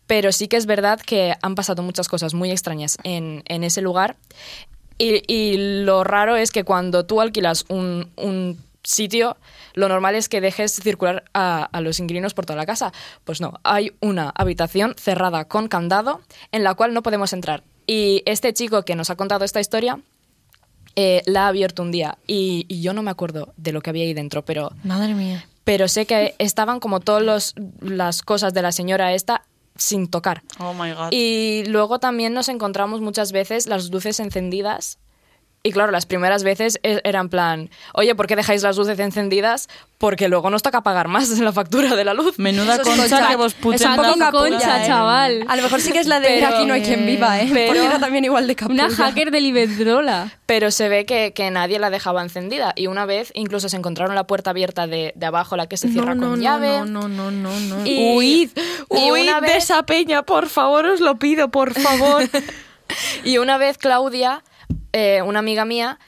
pero 0.07 0.31
sí 0.33 0.47
que 0.49 0.57
es 0.57 0.67
verdad 0.67 1.01
que 1.01 1.35
han 1.43 1.55
pasado 1.57 1.83
muchas 1.83 2.09
cosas 2.09 2.35
muy 2.35 2.51
extrañas 2.53 2.99
en, 3.03 3.43
en 3.47 3.65
ese 3.65 3.81
lugar. 3.81 4.17
Y, 4.97 5.23
y 5.27 5.83
lo 5.85 6.05
raro 6.05 6.37
es 6.37 6.53
que 6.53 6.63
cuando 6.63 7.05
tú 7.05 7.21
alquilas 7.21 7.65
un, 7.69 8.13
un 8.17 8.63
sitio, 8.85 9.37
lo 9.73 9.89
normal 9.89 10.15
es 10.15 10.29
que 10.29 10.41
dejes 10.41 10.73
circular 10.75 11.25
a, 11.35 11.65
a 11.65 11.81
los 11.81 11.99
inquilinos 11.99 12.33
por 12.33 12.47
toda 12.47 12.57
la 12.57 12.67
casa. 12.67 12.93
Pues 13.25 13.41
no, 13.41 13.55
hay 13.65 13.93
una 14.01 14.31
habitación 14.37 14.95
cerrada 14.97 15.47
con 15.47 15.67
candado 15.67 16.21
en 16.53 16.63
la 16.63 16.75
cual 16.75 16.95
no 16.95 17.03
podemos 17.03 17.33
entrar. 17.33 17.65
Y 17.89 18.23
este 18.27 18.53
chico 18.55 18.85
que 18.85 18.95
nos 18.95 19.11
ha 19.11 19.17
contado 19.17 19.45
esta 19.45 19.61
historia 19.61 19.99
eh, 20.97 21.23
la 21.27 21.45
ha 21.45 21.49
abierto 21.49 21.83
un 21.83 21.91
día 21.91 22.19
y, 22.27 22.67
y 22.69 22.81
yo 22.83 22.93
no 22.95 23.03
me 23.03 23.11
acuerdo 23.11 23.53
de 23.57 23.73
lo 23.73 23.81
que 23.83 23.91
había 23.91 24.05
ahí 24.05 24.15
dentro, 24.15 24.45
pero 24.45 24.71
Madre 24.85 25.15
mía. 25.15 25.47
pero 25.65 25.89
sé 25.89 26.07
que 26.07 26.35
estaban 26.39 26.81
como 26.81 27.01
todas 27.01 27.55
las 27.81 28.23
cosas 28.23 28.55
de 28.55 28.63
la 28.63 28.73
señora 28.73 29.13
esta 29.15 29.43
sin 29.77 30.09
tocar. 30.09 30.43
Oh 30.61 30.73
my 30.73 30.93
God. 30.93 31.09
Y 31.11 31.65
luego 31.67 31.99
también 31.99 32.33
nos 32.33 32.49
encontramos 32.49 33.01
muchas 33.01 33.33
veces 33.33 33.67
las 33.67 33.91
luces 33.91 34.21
encendidas. 34.21 34.99
Y 35.67 35.73
claro, 35.73 35.91
las 35.93 36.05
primeras 36.05 36.45
veces 36.45 36.79
e- 36.83 37.01
era 37.05 37.21
en 37.21 37.31
plan, 37.31 37.71
oye, 37.95 38.15
¿por 38.15 38.27
qué 38.27 38.37
dejáis 38.37 38.63
las 38.63 38.77
luces 38.77 38.99
encendidas? 38.99 39.69
Porque 39.97 40.29
luego 40.29 40.51
nos 40.51 40.61
toca 40.61 40.83
pagar 40.83 41.09
más 41.09 41.31
la 41.39 41.53
factura 41.55 41.97
de 41.97 42.05
la 42.05 42.13
luz. 42.13 42.39
Menuda 42.39 42.77
concha, 42.83 42.97
Concha. 43.01 43.29
que 43.29 43.37
vos 43.37 43.55
puten 43.55 43.81
Es 43.91 43.99
un 43.99 44.19
poco 44.21 44.39
Concha, 44.41 44.85
eh. 44.85 44.87
chaval. 44.87 45.45
A 45.49 45.57
lo 45.57 45.63
mejor 45.63 45.81
sí 45.81 45.91
que 45.91 46.01
es 46.01 46.07
la 46.07 46.21
de 46.21 46.29
Pero, 46.29 46.49
Aquí 46.49 46.67
no 46.67 46.75
hay 46.75 46.83
quien 46.83 47.07
viva, 47.07 47.41
¿eh? 47.41 47.49
pero- 47.51 47.69
Porque 47.69 47.87
era 47.87 47.99
también 47.99 48.27
igual 48.27 48.47
de 48.47 48.55
capulla. 48.57 48.85
Una 48.89 48.95
hacker 48.95 49.31
del 49.31 49.47
Iberdrola. 49.47 50.33
Pero 50.45 50.71
se 50.71 50.91
ve 50.91 51.07
que, 51.07 51.33
que 51.33 51.51
nadie 51.51 51.79
la 51.79 51.89
dejaba 51.89 52.21
encendida. 52.21 52.75
Y 52.77 52.87
una 52.89 53.07
vez 53.07 53.31
incluso 53.35 53.71
se 53.71 53.79
encontraron 53.79 54.15
la 54.15 54.27
puerta 54.27 54.51
abierta 54.51 54.87
de, 54.87 55.15
de 55.17 55.27
abajo, 55.27 55.57
la 55.57 55.67
que 55.67 55.79
se 55.79 55.89
cierra 55.89 56.15
no, 56.15 56.27
con 56.29 56.37
no, 56.39 56.43
llave. 56.43 56.81
No, 56.81 57.09
no, 57.09 57.09
no, 57.09 57.31
no, 57.31 57.59
no. 57.59 57.87
Y- 57.87 58.15
Huid, 58.19 58.51
y 58.91 59.11
huid 59.11 59.23
una 59.31 59.41
de 59.41 59.47
vez- 59.47 59.65
esa 59.65 59.83
peña, 59.85 60.25
por 60.25 60.51
favor, 60.51 60.85
os 60.85 61.01
lo 61.01 61.17
pido, 61.19 61.49
por 61.51 61.73
favor. 61.73 62.29
Y 63.25 63.39
una 63.39 63.57
vez 63.57 63.79
Claudia, 63.79 64.45
eh, 64.95 65.21
una 65.23 65.41
amiga 65.41 65.65
mía, 65.65 65.99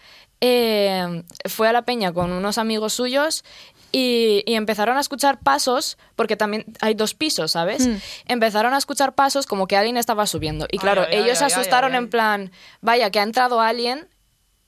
eh, 0.40 1.22
fue 1.48 1.68
a 1.68 1.72
la 1.72 1.82
peña 1.82 2.12
con 2.12 2.30
unos 2.32 2.56
amigos 2.58 2.92
suyos 2.94 3.44
y, 3.92 4.42
y 4.46 4.54
empezaron 4.54 4.96
a 4.96 5.00
escuchar 5.00 5.38
pasos, 5.40 5.96
porque 6.14 6.36
también 6.36 6.64
hay 6.80 6.94
dos 6.94 7.14
pisos, 7.14 7.52
¿sabes? 7.52 7.88
Empezaron 8.26 8.74
a 8.74 8.78
escuchar 8.78 9.14
pasos 9.14 9.46
como 9.46 9.66
que 9.66 9.76
alguien 9.76 9.96
estaba 9.96 10.26
subiendo. 10.26 10.66
Y 10.70 10.78
claro, 10.78 11.02
ay, 11.08 11.16
ay, 11.16 11.22
ellos 11.24 11.38
se 11.38 11.44
ay, 11.44 11.52
asustaron 11.52 11.92
ay, 11.92 11.96
ay. 11.98 12.04
en 12.04 12.10
plan, 12.10 12.52
vaya, 12.80 13.10
que 13.10 13.20
ha 13.20 13.22
entrado 13.22 13.60
alguien 13.60 14.08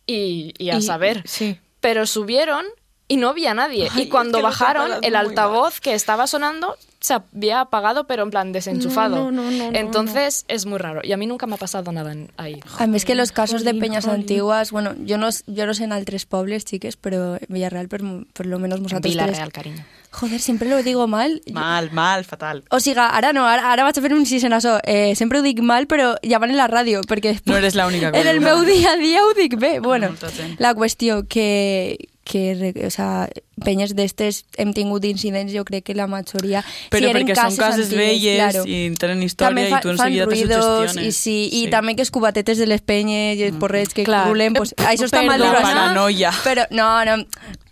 y, 0.06 0.54
y 0.58 0.70
a 0.70 0.76
Y- 0.76 0.82
saber. 0.82 1.22
sí. 1.26 1.58
Pero 1.80 2.06
subieron 2.06 2.64
y 3.06 3.18
no 3.18 3.28
había 3.28 3.54
nadie. 3.54 3.88
Ay, 3.92 4.02
y 4.02 4.08
cuando 4.08 4.38
es 4.38 4.40
que 4.40 4.42
lo 4.42 4.48
bajaron, 4.48 4.90
el 5.04 5.14
altavoz 5.16 5.80
que 5.80 5.94
estaba 5.94 6.26
sonando 6.26 6.76
se 7.00 7.14
había 7.14 7.60
apagado, 7.60 8.06
pero 8.06 8.22
en 8.24 8.30
plan 8.30 8.52
desenchufado. 8.52 9.16
No, 9.16 9.30
no, 9.30 9.42
no, 9.42 9.50
no, 9.50 9.70
no, 9.70 9.78
Entonces 9.78 10.44
es 10.48 10.66
muy 10.66 10.78
raro. 10.78 11.00
Y 11.04 11.12
a 11.12 11.16
mí 11.16 11.26
nunca 11.26 11.46
me 11.46 11.54
ha 11.54 11.58
pasado 11.58 11.92
nada 11.92 12.12
en- 12.12 12.30
ahí. 12.36 12.60
A 12.78 12.86
més 12.86 13.04
que 13.04 13.14
los 13.14 13.30
casos 13.32 13.62
de 13.64 13.74
peñas 13.74 14.04
jolín. 14.04 14.20
antiguas, 14.22 14.72
bueno, 14.72 14.94
yo 15.04 15.16
no, 15.18 15.28
yo 15.46 15.66
no 15.66 15.74
sé 15.74 15.84
en 15.84 15.92
altres 15.92 16.26
pobles, 16.26 16.64
chiques, 16.64 16.96
pero 16.96 17.36
en 17.36 17.46
Villarreal 17.48 17.88
por, 17.88 18.00
por 18.32 18.46
lo 18.46 18.58
menos 18.58 18.80
tres... 18.82 19.00
Villarreal, 19.02 19.52
cariño. 19.52 19.84
Joder, 20.10 20.40
siempre 20.40 20.68
lo 20.70 20.82
digo 20.82 21.06
mal. 21.06 21.42
Mal, 21.52 21.90
mal, 21.92 22.24
fatal. 22.24 22.64
O 22.70 22.80
siga, 22.80 23.10
ara 23.10 23.32
no, 23.34 23.44
ara 23.46 23.82
vaig 23.84 23.98
a 23.98 24.00
fer 24.02 24.12
un 24.16 24.24
sis 24.26 24.42
en 24.42 24.52
això. 24.56 24.78
Eh, 24.84 25.14
sempre 25.14 25.38
ho 25.38 25.42
dic 25.42 25.60
mal, 25.60 25.86
però 25.86 26.16
ja 26.24 26.38
van 26.40 26.50
en 26.50 26.56
la 26.56 26.66
ràdio, 26.66 27.02
perquè... 27.06 27.36
No 27.44 27.56
eres 27.58 27.74
la 27.76 27.86
única 27.86 28.10
que 28.10 28.20
En 28.20 28.26
el 28.26 28.40
meu 28.40 28.64
dia 28.64 28.92
a 28.92 28.96
dia 28.96 29.22
ho 29.22 29.34
dic 29.34 29.58
bé. 29.60 29.80
Bueno, 29.80 30.14
la 30.58 30.74
qüestió 30.74 31.28
que, 31.28 32.08
que 32.28 32.74
o 32.86 32.90
sea, 32.92 33.28
penyes 33.64 33.94
d'estes 33.96 34.42
hem 34.60 34.74
tingut 34.76 35.04
incidents, 35.08 35.52
jo 35.54 35.64
crec 35.66 35.86
que 35.88 35.96
la 35.96 36.06
majoria... 36.10 36.62
Però 36.92 37.00
si 37.00 37.08
eren 37.08 37.24
perquè 37.24 37.36
són 37.38 37.56
cases 37.56 37.88
antigues, 37.88 37.96
velles 37.96 38.38
claro. 38.38 38.64
i 38.68 38.78
tenen 39.00 39.24
història 39.24 39.48
també 39.48 39.64
i 39.68 39.80
tu 39.82 39.92
enseguida 39.94 40.26
te 40.26 40.34
ruïdos 40.34 40.66
sugestiones. 40.66 41.08
i, 41.08 41.16
sí, 41.16 41.38
i 41.62 41.62
també 41.72 41.96
que 41.96 42.04
els 42.04 42.12
cubatetes 42.14 42.60
de 42.60 42.68
les 42.68 42.84
penyes 42.84 43.40
i 43.40 43.48
els 43.48 43.56
porrets 43.58 43.96
que 43.96 44.04
Clar. 44.06 44.26
rulen, 44.28 44.54
pues, 44.58 44.74
això 44.78 45.08
està 45.08 45.24
mal 45.26 45.40
de 45.40 45.50
paranoia. 45.56 46.34
Però 46.44 46.68
no, 46.70 46.90
no, 47.08 47.16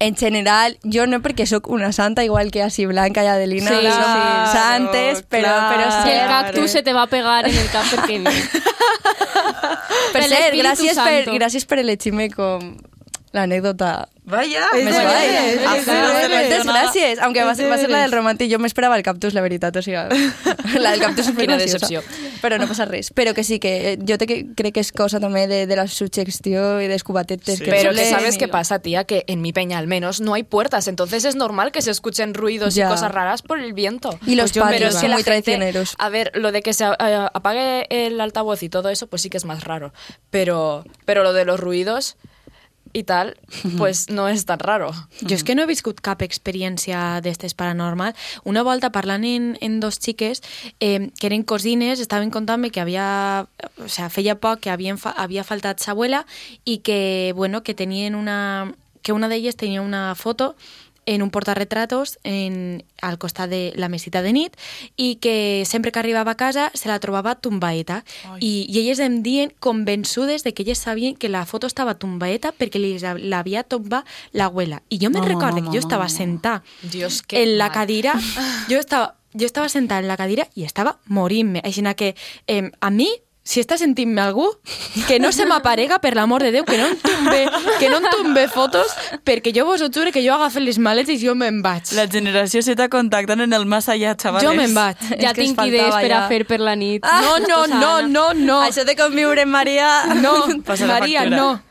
en 0.01 0.17
general, 0.17 0.79
jo 0.83 1.07
no 1.07 1.21
perquè 1.25 1.47
sóc 1.47 1.71
una 1.73 1.93
santa 1.93 2.25
igual 2.25 2.51
que 2.51 2.65
así 2.65 2.87
Blanca 2.87 3.25
y 3.25 3.29
Adelina, 3.29 3.71
Sí, 3.71 3.87
som 3.87 3.93
claro, 3.93 4.53
santes, 4.53 5.23
però, 5.29 5.53
claro. 5.53 5.71
però 5.77 5.87
Y 6.07 6.11
el 6.11 6.21
sí. 6.21 6.29
cactus 6.29 6.71
se 6.71 6.83
te 6.83 6.93
va 6.93 7.03
a 7.03 7.07
pegar 7.07 7.47
en 7.49 7.57
el 7.57 7.71
cap 7.71 7.87
perquè... 7.93 8.23
Per 10.13 10.23
cert, 10.23 10.51
Espíritu 10.51 10.63
gràcies 10.63 10.99
per, 10.99 11.35
gràcies 11.35 11.65
per 11.69 11.79
elegir-me 11.83 12.29
com 12.33 12.77
Vaya, 14.27 14.65
més 14.75 14.91
vaya. 14.91 15.43
Ah, 15.69 15.77
nada. 15.87 16.65
gràcies. 16.67 17.19
Aunque 17.23 17.45
va 17.45 17.55
ser, 17.55 17.69
va 17.71 17.77
ser 17.79 17.89
la 17.91 18.01
del 18.03 18.11
romàntic, 18.11 18.51
jo 18.51 18.59
m'esperava 18.59 18.97
el 18.99 19.05
cactus, 19.07 19.35
la 19.37 19.43
veritat. 19.45 19.77
O 19.77 19.83
sigui, 19.83 19.97
la 20.83 20.91
del 20.91 21.01
cactus 21.05 21.29
és 21.31 21.37
Quina 21.37 21.57
decepció. 21.61 22.03
Però 22.43 22.59
no 22.59 22.67
passa 22.67 22.87
res. 22.91 23.13
Però 23.15 23.35
que 23.35 23.45
sí, 23.45 23.61
que 23.63 23.93
eh, 23.93 23.99
jo 24.03 24.19
te, 24.19 24.27
crec 24.27 24.75
que 24.75 24.83
és 24.83 24.91
cosa 24.91 25.21
també 25.23 25.47
de, 25.47 25.61
de 25.71 25.77
la 25.79 25.87
suggestió 25.87 26.81
i 26.83 26.89
dels 26.91 27.05
cubatetes 27.07 27.59
Sí. 27.61 27.65
que 27.65 27.71
Pero 27.71 27.93
que 27.95 28.05
sabes 28.11 28.37
qué 28.37 28.49
pasa, 28.49 28.81
tía, 28.81 29.05
que 29.05 29.23
en 29.29 29.41
mi 29.43 29.53
peña 29.53 29.79
al 29.79 29.87
menos 29.87 30.21
no 30.21 30.35
hay 30.35 30.43
puertas, 30.43 30.89
entonces 30.89 31.25
es 31.25 31.37
normal 31.37 31.71
que 31.71 31.81
se 31.83 31.91
escuchen 31.93 32.35
ruidos 32.35 32.75
Ya. 32.75 32.87
y 32.87 32.91
cosas 32.91 33.13
raras 33.13 33.43
por 33.43 33.61
el 33.61 33.73
viento. 33.75 34.19
Y 34.27 34.35
los 34.35 34.51
Pues 34.51 34.55
yo- 34.55 34.63
patios 34.63 34.79
pero 34.81 34.89
es 34.89 34.95
son 35.01 35.11
la 35.11 35.17
muy 35.17 35.23
gente- 35.23 35.43
traicioneros. 35.43 35.95
A 35.99 36.09
ver, 36.09 36.33
lo 36.35 36.51
de 36.51 36.63
que 36.63 36.75
se 36.75 36.85
eh, 36.85 37.29
apague 37.33 37.87
el 37.91 38.21
altavoz 38.21 38.63
y 38.65 38.69
todo 38.69 38.89
eso, 38.91 39.07
pues 39.07 39.23
sí 39.23 39.31
que 39.31 39.37
es 39.37 39.45
más 39.45 39.63
raro. 39.63 39.93
Pero, 40.31 40.85
pero 41.05 41.23
lo 41.23 41.33
de 41.33 41.45
los 41.45 41.61
ruidos 41.61 42.17
y 42.97 43.03
tal, 43.03 43.37
pues 43.77 44.09
no 44.11 44.27
es 44.27 44.47
tan 44.47 44.59
raro. 44.59 44.91
Jo 45.21 45.35
és 45.37 45.45
que 45.45 45.53
no 45.55 45.67
he 45.67 45.69
viscut 45.69 46.01
cap 46.01 46.23
experiència 46.25 47.21
d'estes 47.21 47.53
paranormal. 47.53 48.15
Una 48.49 48.63
volta 48.65 48.89
parlant 48.95 49.27
en, 49.29 49.51
en 49.61 49.77
dos 49.85 50.01
xiques 50.01 50.41
eh, 50.81 51.13
que 51.21 51.29
eren 51.29 51.45
cosines, 51.45 52.01
estaven 52.01 52.33
contant-me 52.33 52.73
que 52.73 52.81
havia, 52.81 53.45
o 53.77 53.91
sea, 53.93 54.09
feia 54.09 54.39
poc 54.41 54.65
que 54.65 54.73
havien 54.73 54.97
fa, 54.97 55.13
havia 55.13 55.45
faltat 55.45 55.85
sa 55.85 55.93
abuela 55.93 56.25
i 56.65 56.79
que, 56.81 57.35
bueno, 57.37 57.61
que 57.63 57.77
tenien 57.77 58.17
una 58.17 58.73
que 59.05 59.13
una 59.13 59.29
d'elles 59.29 59.55
tenia 59.55 59.85
una 59.85 60.17
foto 60.19 60.57
en 61.07 61.23
un 61.23 61.31
portarretratos 61.31 62.19
en, 62.25 62.85
al 63.01 63.19
costat 63.19 63.51
de 63.51 63.73
la 63.77 63.89
mesita 63.89 64.23
de 64.23 64.33
nit 64.35 64.57
i 64.97 65.17
que 65.23 65.63
sempre 65.67 65.93
que 65.93 66.01
arribava 66.03 66.33
a 66.33 66.37
casa 66.37 66.71
se 66.75 66.89
la 66.89 66.99
trobava 67.01 67.37
tombaeta 67.37 68.03
I, 68.41 68.67
i 68.69 68.81
elles 68.81 68.99
em 69.01 69.23
dien 69.23 69.53
convençudes 69.61 70.45
de 70.45 70.53
que 70.53 70.63
elles 70.63 70.79
sabien 70.79 71.17
que 71.17 71.29
la 71.29 71.47
foto 71.47 71.67
estava 71.67 71.95
tombaeta 71.95 72.53
perquè 72.53 72.81
li 72.83 72.97
l'havia 72.99 73.63
tombat 73.63 74.07
l'abuela. 74.33 74.83
I 74.91 74.99
jo 74.99 75.11
me 75.11 75.21
Mama, 75.21 75.29
recordo 75.29 75.61
mama, 75.61 75.71
que 75.71 75.77
jo 75.79 75.81
estava 75.81 76.09
sentada 76.09 76.63
Dios, 76.83 77.23
en 77.31 77.59
la 77.59 77.69
mal. 77.69 77.75
cadira, 77.75 78.15
jo 78.71 78.79
estava, 78.79 79.15
jo 79.33 79.47
estava 79.47 79.69
sentada 79.69 80.01
en 80.01 80.09
la 80.09 80.17
cadira 80.17 80.49
i 80.55 80.65
estava 80.65 80.99
morint-me. 81.07 81.63
Així 81.65 81.83
que 81.95 82.15
eh, 82.47 82.71
a 82.81 82.91
mi 82.91 83.09
si 83.47 83.61
està 83.63 83.77
sentint-me 83.79 84.19
algú, 84.25 84.49
que 85.07 85.21
no 85.23 85.31
se 85.31 85.45
m'aparega, 85.47 86.01
per 86.03 86.17
l'amor 86.19 86.43
de 86.43 86.51
Déu, 86.51 86.65
que 86.67 86.77
no 86.81 86.89
em 86.91 86.97
tombe, 86.99 87.43
que 87.79 87.89
no 87.93 88.01
em 88.03 88.09
tombe 88.11 88.43
fotos, 88.51 88.91
perquè 89.23 89.53
jo 89.55 89.63
vos 89.69 89.85
ho 89.85 89.89
juro 89.95 90.11
que 90.11 90.25
jo 90.27 90.35
agafo 90.35 90.59
les 90.59 90.81
maletes 90.83 91.23
i 91.23 91.29
jo 91.29 91.37
me'n 91.39 91.61
vaig. 91.63 91.93
La 91.95 92.09
generació 92.11 92.61
Z 92.67 92.89
contactant 92.91 93.45
en 93.47 93.53
el 93.55 93.65
más 93.71 93.87
allá, 93.89 94.17
chavales. 94.19 94.43
Jo 94.49 94.57
me'n 94.59 94.75
vaig. 94.75 94.97
Ja 95.23 95.31
tinc 95.37 95.63
idees 95.63 95.95
per 95.95 96.11
a 96.19 96.25
fer 96.27 96.43
per 96.51 96.59
la 96.59 96.75
nit. 96.75 97.07
No, 97.07 97.39
no, 97.47 97.61
no, 97.71 97.93
no, 98.03 98.27
no. 98.35 98.59
Això 98.67 98.83
de 98.85 98.97
conviure 98.99 99.47
en 99.47 99.55
Maria... 99.55 99.93
No, 100.19 100.35
factura. 100.67 101.31
no. 101.31 101.63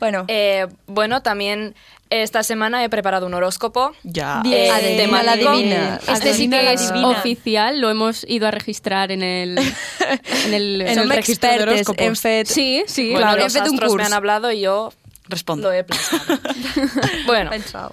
Bueno, 0.00 0.24
Eh, 0.28 0.66
bueno, 0.86 1.22
también 1.22 1.74
esta 2.10 2.42
semana 2.42 2.84
he 2.84 2.88
preparado 2.88 3.26
un 3.26 3.34
horóscopo. 3.34 3.92
Ya. 4.02 4.40
Bien. 4.42 4.72
adivina 4.72 5.22
la 5.22 5.36
divina. 5.36 6.00
Este 6.06 6.34
sí 6.34 6.48
que 6.48 6.72
es 6.72 6.92
oficial, 6.92 7.80
lo 7.80 7.90
hemos 7.90 8.24
ido 8.28 8.46
a 8.46 8.50
registrar 8.50 9.10
en 9.12 9.22
el... 9.22 9.58
En 10.46 10.54
el, 10.54 10.82
En 10.82 10.98
el 11.00 11.10
registro 11.10 11.50
de 11.50 11.62
horóscopos. 11.62 12.00
hem 12.00 12.14
fet... 12.14 12.46
Sí, 12.46 12.84
sí. 12.86 13.10
Bueno, 13.10 13.26
Claro, 13.26 13.42
los 13.42 13.54
un 13.56 13.62
astros 13.62 13.94
me 13.96 14.04
han 14.04 14.12
hablado 14.12 14.52
y 14.52 14.60
yo 14.60 14.92
Respondo. 15.28 15.68
lo 15.68 15.74
he 15.74 15.82
plasmado. 15.82 16.38
bueno, 17.26 17.50
Pensado. 17.50 17.90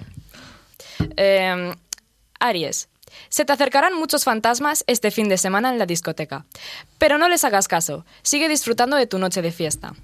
Eh, 1.16 1.74
Aries. 2.38 2.88
Se 3.28 3.44
te 3.44 3.52
acercarán 3.52 3.94
muchos 3.94 4.22
fantasmas 4.24 4.84
este 4.86 5.10
fin 5.10 5.28
de 5.28 5.38
semana 5.38 5.70
en 5.70 5.78
la 5.78 5.86
discoteca. 5.86 6.44
Pero 6.98 7.18
no 7.18 7.28
les 7.28 7.42
hagas 7.44 7.66
caso. 7.66 8.04
Sigue 8.22 8.48
disfrutando 8.48 8.96
de 8.96 9.06
tu 9.06 9.18
noche 9.18 9.42
de 9.42 9.50
fiesta. 9.50 9.94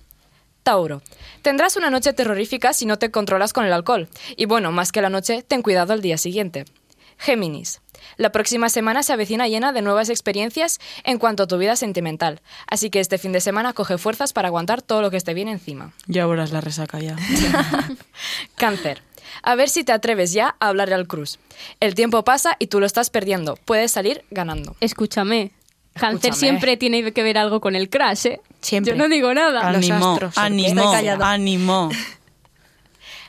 Tauro. 0.62 1.02
Tendrás 1.42 1.76
una 1.76 1.90
noche 1.90 2.12
terrorífica 2.12 2.72
si 2.72 2.86
no 2.86 2.98
te 2.98 3.10
controlas 3.10 3.52
con 3.52 3.64
el 3.64 3.72
alcohol. 3.72 4.08
Y 4.36 4.46
bueno, 4.46 4.72
más 4.72 4.92
que 4.92 5.02
la 5.02 5.10
noche, 5.10 5.42
ten 5.42 5.62
cuidado 5.62 5.92
al 5.92 6.02
día 6.02 6.18
siguiente. 6.18 6.64
Géminis. 7.18 7.80
La 8.16 8.32
próxima 8.32 8.68
semana 8.70 9.02
se 9.02 9.12
avecina 9.12 9.48
llena 9.48 9.72
de 9.72 9.82
nuevas 9.82 10.08
experiencias 10.08 10.78
en 11.04 11.18
cuanto 11.18 11.42
a 11.42 11.46
tu 11.46 11.58
vida 11.58 11.76
sentimental. 11.76 12.40
Así 12.66 12.90
que 12.90 13.00
este 13.00 13.18
fin 13.18 13.32
de 13.32 13.40
semana 13.40 13.72
coge 13.72 13.98
fuerzas 13.98 14.32
para 14.32 14.48
aguantar 14.48 14.82
todo 14.82 15.02
lo 15.02 15.10
que 15.10 15.16
esté 15.16 15.34
bien 15.34 15.48
encima. 15.48 15.92
Ya 16.06 16.26
verás 16.26 16.50
la 16.50 16.60
resaca 16.60 16.98
ya. 16.98 17.16
Cáncer. 18.56 19.02
A 19.42 19.54
ver 19.54 19.68
si 19.68 19.84
te 19.84 19.92
atreves 19.92 20.32
ya 20.32 20.56
a 20.60 20.68
hablarle 20.68 20.94
al 20.94 21.06
Cruz. 21.06 21.38
El 21.78 21.94
tiempo 21.94 22.24
pasa 22.24 22.56
y 22.58 22.66
tú 22.66 22.80
lo 22.80 22.86
estás 22.86 23.10
perdiendo. 23.10 23.56
Puedes 23.64 23.92
salir 23.92 24.24
ganando. 24.30 24.76
Escúchame. 24.80 25.52
Cáncer 25.94 26.30
Escúchame. 26.30 26.36
siempre 26.36 26.76
tiene 26.76 27.12
que 27.12 27.22
ver 27.22 27.36
algo 27.38 27.60
con 27.60 27.76
el 27.76 27.90
crash, 27.90 28.26
¿eh? 28.26 28.40
Siempre. 28.60 28.92
Yo 28.92 28.98
no 28.98 29.08
digo 29.08 29.34
nada. 29.34 29.72
Los 29.72 29.90
Ánimo, 29.90 30.12
astros. 30.12 30.34
callada. 30.34 31.30
ánimo. 31.32 31.90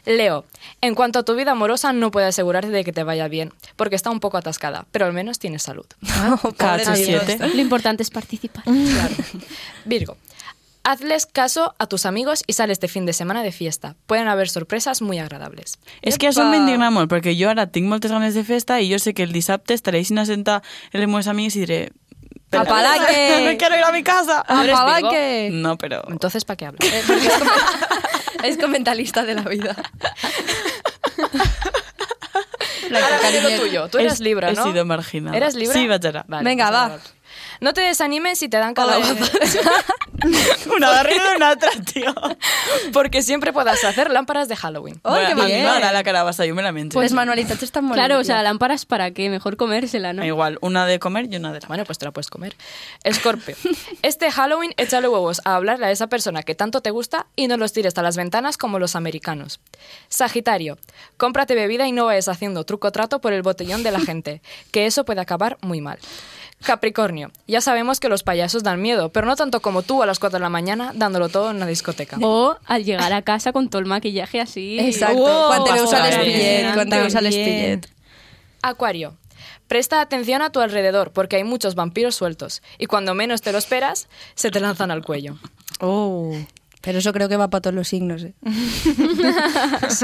Leo, 0.06 0.46
en 0.82 0.96
cuanto 0.96 1.20
a 1.20 1.24
tu 1.24 1.36
vida 1.36 1.52
amorosa, 1.52 1.94
no 1.94 2.10
puedo 2.10 2.26
asegurarte 2.26 2.72
de 2.72 2.84
que 2.84 2.92
te 2.92 3.04
vaya 3.04 3.28
bien, 3.28 3.52
porque 3.76 3.96
está 3.96 4.10
un 4.10 4.20
poco 4.20 4.38
atascada, 4.38 4.88
pero 4.92 5.06
al 5.06 5.14
menos 5.14 5.38
tienes 5.38 5.64
salud. 5.64 5.86
Cacho 6.58 6.94
Dios. 6.94 7.24
7. 7.26 7.50
Lo 7.54 7.62
importante 7.62 8.02
es 8.02 8.10
participar. 8.10 8.64
Virgo, 9.86 10.18
hazles 10.84 11.28
caso 11.28 11.76
a 11.78 11.86
tus 11.86 12.08
amigos 12.08 12.44
y 12.48 12.54
sale 12.54 12.74
este 12.74 12.88
fin 12.88 13.06
de 13.06 13.14
semana 13.14 13.44
de 13.44 13.52
fiesta. 13.52 13.96
Pueden 14.08 14.28
haver 14.28 14.50
sorpresas 14.50 15.04
muy 15.04 15.20
agradables. 15.20 15.78
És 16.02 16.18
que 16.18 16.32
això 16.32 16.48
m'indigna 16.50 16.90
molt, 16.90 17.12
perquè 17.12 17.36
jo 17.38 17.52
ara 17.52 17.68
tinc 17.70 17.86
moltes 17.88 18.12
ganes 18.12 18.34
de 18.34 18.44
festa 18.44 18.82
i 18.82 18.90
jo 18.92 18.98
sé 18.98 19.14
que 19.14 19.24
el 19.24 19.34
dissabte 19.34 19.76
estaré 19.78 20.02
així 20.02 20.18
sentar 20.26 20.62
amb 20.64 20.98
les 20.98 21.08
meves 21.08 21.28
amigues 21.28 21.56
i 21.56 21.66
diré... 21.68 21.82
Pero, 22.52 22.64
¿A. 22.64 22.98
No 23.42 23.58
quiero 23.58 23.78
ir 23.78 23.84
a 23.84 23.92
mi 23.94 24.04
casa. 24.04 24.44
¿A. 24.46 24.64
No, 25.52 25.78
pero... 25.78 26.04
Entonces, 26.10 26.44
¿para 26.44 26.58
qué 26.58 26.66
hablo? 26.66 26.80
Eh, 26.82 27.02
es, 28.44 28.58
comentarista 28.58 29.24
de 29.24 29.36
la 29.36 29.44
vida. 29.44 29.76
Ahora, 32.94 33.50
lo 33.50 33.60
tuyo. 33.62 33.88
Tú 33.88 34.00
eras 34.00 34.16
es, 34.16 34.20
Libra, 34.20 34.52
¿no? 34.52 34.66
He 34.66 34.72
sido 34.72 34.86
marginada. 34.86 35.38
¿Eras 35.38 35.56
Libra? 35.56 35.74
Sí, 35.74 35.88
bachera. 35.88 36.26
Vale, 36.28 36.44
Venga, 36.44 36.70
va. 36.70 37.00
No 37.62 37.74
te 37.74 37.82
desanimes 37.82 38.40
si 38.40 38.50
te 38.50 38.58
dan 38.58 38.74
calabazas, 38.74 39.32
Una 40.76 40.90
darrere 40.92 41.20
d'una 41.34 41.50
altra, 41.50 41.70
tio. 41.94 42.14
porque 42.94 43.22
siempre 43.22 43.54
puedes 43.54 43.84
hacer 43.84 44.12
lámparas 44.12 44.48
de 44.48 44.56
Halloween. 44.56 45.00
Oh, 45.04 45.14
qué 45.16 45.26
a 45.28 45.36
mi 45.36 45.46
bien. 45.46 45.64
m'agrada 45.66 45.94
la 45.94 46.04
carabassa, 46.04 46.44
jo 46.48 46.54
me 46.56 46.62
la 46.62 46.72
menjo. 46.72 46.94
Pues 46.94 47.12
manualitats 47.14 47.64
estan 47.64 47.86
molt 47.86 47.96
Claro, 47.96 48.20
o 48.20 48.24
sea, 48.24 48.42
lámparas 48.44 48.86
para 48.86 49.12
qué, 49.12 49.30
mejor 49.30 49.58
comérsela, 49.58 50.14
¿no? 50.14 50.26
Igual, 50.26 50.58
una 50.62 50.86
de 50.86 51.00
comer 51.00 51.28
y 51.32 51.36
una 51.38 51.54
de 51.54 51.62
la... 51.62 51.68
Bueno, 51.68 51.86
pues 51.86 51.98
te 51.98 52.06
la 52.06 52.12
puedes 52.12 52.30
comer. 52.30 52.56
Escorpio. 53.04 53.56
Este 54.02 54.32
Halloween 54.32 54.74
échale 54.78 55.08
huevos 55.08 55.42
a 55.46 55.56
hablarle 55.56 55.86
a 55.86 55.92
esa 55.92 56.08
persona 56.08 56.44
que 56.44 56.56
tanto 56.56 56.82
te 56.82 56.90
gusta 56.90 57.28
y 57.36 57.48
no 57.48 57.58
los 57.58 57.74
tires 57.74 57.96
a 57.98 58.02
las 58.02 58.18
ventanas 58.18 58.58
como 58.58 58.80
los 58.80 58.96
americanos. 58.96 59.60
Sagitario. 60.10 60.78
Cómprate 61.18 61.56
bebida 61.56 61.88
y 61.88 61.92
no 61.92 62.06
vayas 62.06 62.28
haciendo 62.28 62.64
truco 62.64 62.92
trato 62.92 63.22
por 63.22 63.34
el 63.34 63.44
botellón 63.44 63.84
de 63.84 63.92
la 63.92 64.00
gente, 64.00 64.42
que 64.72 64.88
eso 64.88 65.06
puede 65.06 65.22
acabar 65.22 65.58
muy 65.62 65.82
mal. 65.82 66.00
Capricornio. 66.66 67.32
Ya 67.48 67.62
sabemos 67.62 68.00
que 68.00 68.10
los 68.10 68.24
payasos 68.24 68.64
dan 68.64 68.82
miedo, 68.82 69.10
pero 69.10 69.28
no 69.28 69.36
tanto 69.36 69.62
como 69.62 69.82
tú 69.82 70.04
a 70.04 70.06
las 70.06 70.20
4 70.20 70.38
de 70.40 70.44
la 70.44 70.50
mañana 70.50 70.92
dándolo 70.96 71.30
todo 71.30 71.50
en 71.52 71.58
una 71.58 71.68
discoteca. 71.68 72.18
O 72.22 72.58
al 72.66 72.84
llegar 72.84 73.14
a 73.14 73.22
casa 73.22 73.52
con 73.52 73.70
todo 73.70 73.80
el 73.80 73.88
maquillaje 73.88 74.40
así. 74.42 74.80
Exacto. 74.80 75.18
Wow, 75.18 75.48
quan 75.48 75.64
te 75.64 75.72
veus 75.74 75.94
a 75.94 76.00
bastante. 76.00 76.26
l'espillet, 76.26 76.74
quan 76.74 76.90
te 76.90 76.98
veus 76.98 77.16
a 77.16 77.20
También. 77.22 77.46
l'espillet. 77.46 77.90
Acuario. 78.62 79.18
Presta 79.68 80.02
atención 80.02 80.42
a 80.42 80.52
tu 80.52 80.60
alrededor 80.60 81.12
porque 81.12 81.38
hay 81.38 81.44
muchos 81.44 81.76
vampiros 81.76 82.16
sueltos 82.16 82.62
y 82.78 82.86
cuando 82.88 83.14
menos 83.16 83.42
te 83.42 83.52
lo 83.52 83.58
esperas, 83.58 84.08
se 84.36 84.52
te 84.52 84.60
lanzan 84.60 84.92
al 84.92 85.04
cuello. 85.04 85.38
Oh. 85.80 86.36
Pero 86.82 87.00
eso 87.00 87.14
creo 87.14 87.30
que 87.30 87.38
va 87.38 87.50
para 87.50 87.62
todos 87.62 87.76
los 87.76 87.88
signos, 87.88 88.24
¿eh? 88.24 88.34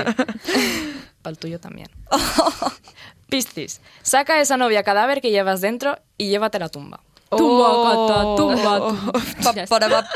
Para 1.22 1.32
el 1.32 1.38
tuyo 1.39 1.60
también. 1.60 1.89
Piscis. 3.30 3.82
Saca 4.04 4.36
a 4.36 4.42
esa 4.42 4.58
novia 4.58 4.84
cadáver 4.84 5.22
que 5.22 5.32
llevas 5.32 5.62
dentro 5.62 6.00
y 6.18 6.30
llévate 6.30 6.58
a 6.58 6.62
la 6.62 6.70
tumba. 6.70 7.02
Tumba, 7.30 7.68
gata, 7.84 8.36
tumba, 8.38 8.78
tumba. 8.88 9.12
Pa- 9.44 9.66
para- 9.68 9.90
pa- 9.90 10.10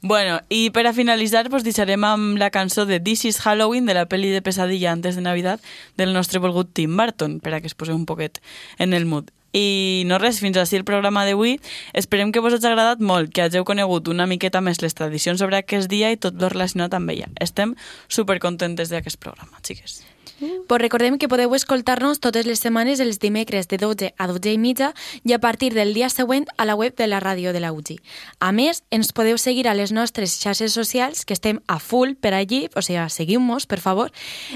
Bueno, 0.00 0.40
i 0.48 0.70
per 0.70 0.86
a 0.86 0.92
finalitzar, 0.94 1.48
pues, 1.50 1.64
deixarem 1.66 2.04
amb 2.06 2.38
la 2.38 2.50
cançó 2.54 2.86
de 2.86 3.00
This 3.00 3.24
is 3.24 3.40
Halloween, 3.40 3.84
de 3.86 3.94
la 3.94 4.04
pel·li 4.06 4.30
de 4.30 4.40
pesadilla 4.42 4.92
antes 4.92 5.16
de 5.16 5.22
Navidad, 5.22 5.58
del 5.96 6.12
nostre 6.14 6.38
volgut 6.38 6.70
Tim 6.72 6.96
Burton, 6.96 7.40
per 7.40 7.54
a 7.54 7.60
que 7.60 7.66
es 7.66 7.74
poseu 7.74 7.96
un 7.96 8.06
poquet 8.06 8.38
en 8.78 8.92
el 8.94 9.06
mood. 9.06 9.32
I 9.52 10.04
no 10.06 10.18
res, 10.22 10.38
fins 10.38 10.56
així 10.60 10.76
el 10.78 10.84
programa 10.86 11.24
d'avui. 11.26 11.56
Esperem 11.98 12.30
que 12.30 12.38
vos 12.38 12.54
hagi 12.54 12.68
agradat 12.70 13.00
molt, 13.02 13.32
que 13.34 13.42
hàgiu 13.42 13.64
conegut 13.66 14.06
una 14.06 14.26
miqueta 14.30 14.60
més 14.60 14.78
les 14.84 14.94
tradicions 14.94 15.40
sobre 15.42 15.56
aquest 15.58 15.90
dia 15.90 16.12
i 16.14 16.16
tot 16.20 16.38
lo 16.38 16.48
relacionat 16.52 16.94
amb 16.94 17.10
ella. 17.10 17.26
Estem 17.40 17.74
supercontentes 18.06 18.90
d'aquest 18.94 19.18
programa, 19.18 19.58
xiques. 19.66 20.04
Pues 20.38 20.82
recordem 20.82 21.18
que 21.18 21.28
podeu 21.28 21.54
escoltar-nos 21.56 22.20
totes 22.22 22.46
les 22.46 22.60
setmanes 22.62 23.00
els 23.02 23.18
dimecres 23.18 23.66
de 23.66 23.78
12 23.80 24.12
a 24.14 24.26
12 24.30 24.52
i 24.54 24.58
mitja 24.58 24.92
i 25.26 25.34
a 25.34 25.40
partir 25.42 25.72
del 25.74 25.94
dia 25.94 26.10
següent 26.12 26.46
a 26.56 26.64
la 26.64 26.76
web 26.78 26.94
de 26.94 27.08
la 27.08 27.18
ràdio 27.18 27.52
de 27.52 27.58
la 27.58 27.72
UGI. 27.72 27.98
A 28.38 28.52
més, 28.52 28.84
ens 28.94 29.10
podeu 29.12 29.38
seguir 29.38 29.66
a 29.66 29.74
les 29.74 29.90
nostres 29.90 30.36
xarxes 30.38 30.76
socials, 30.76 31.24
que 31.24 31.34
estem 31.34 31.58
a 31.66 31.80
full 31.82 32.14
per 32.14 32.34
allí, 32.34 32.68
o 32.76 32.82
sigui, 32.82 33.02
seguiu-nos, 33.10 33.66
per 33.66 33.80
favor. 33.82 34.12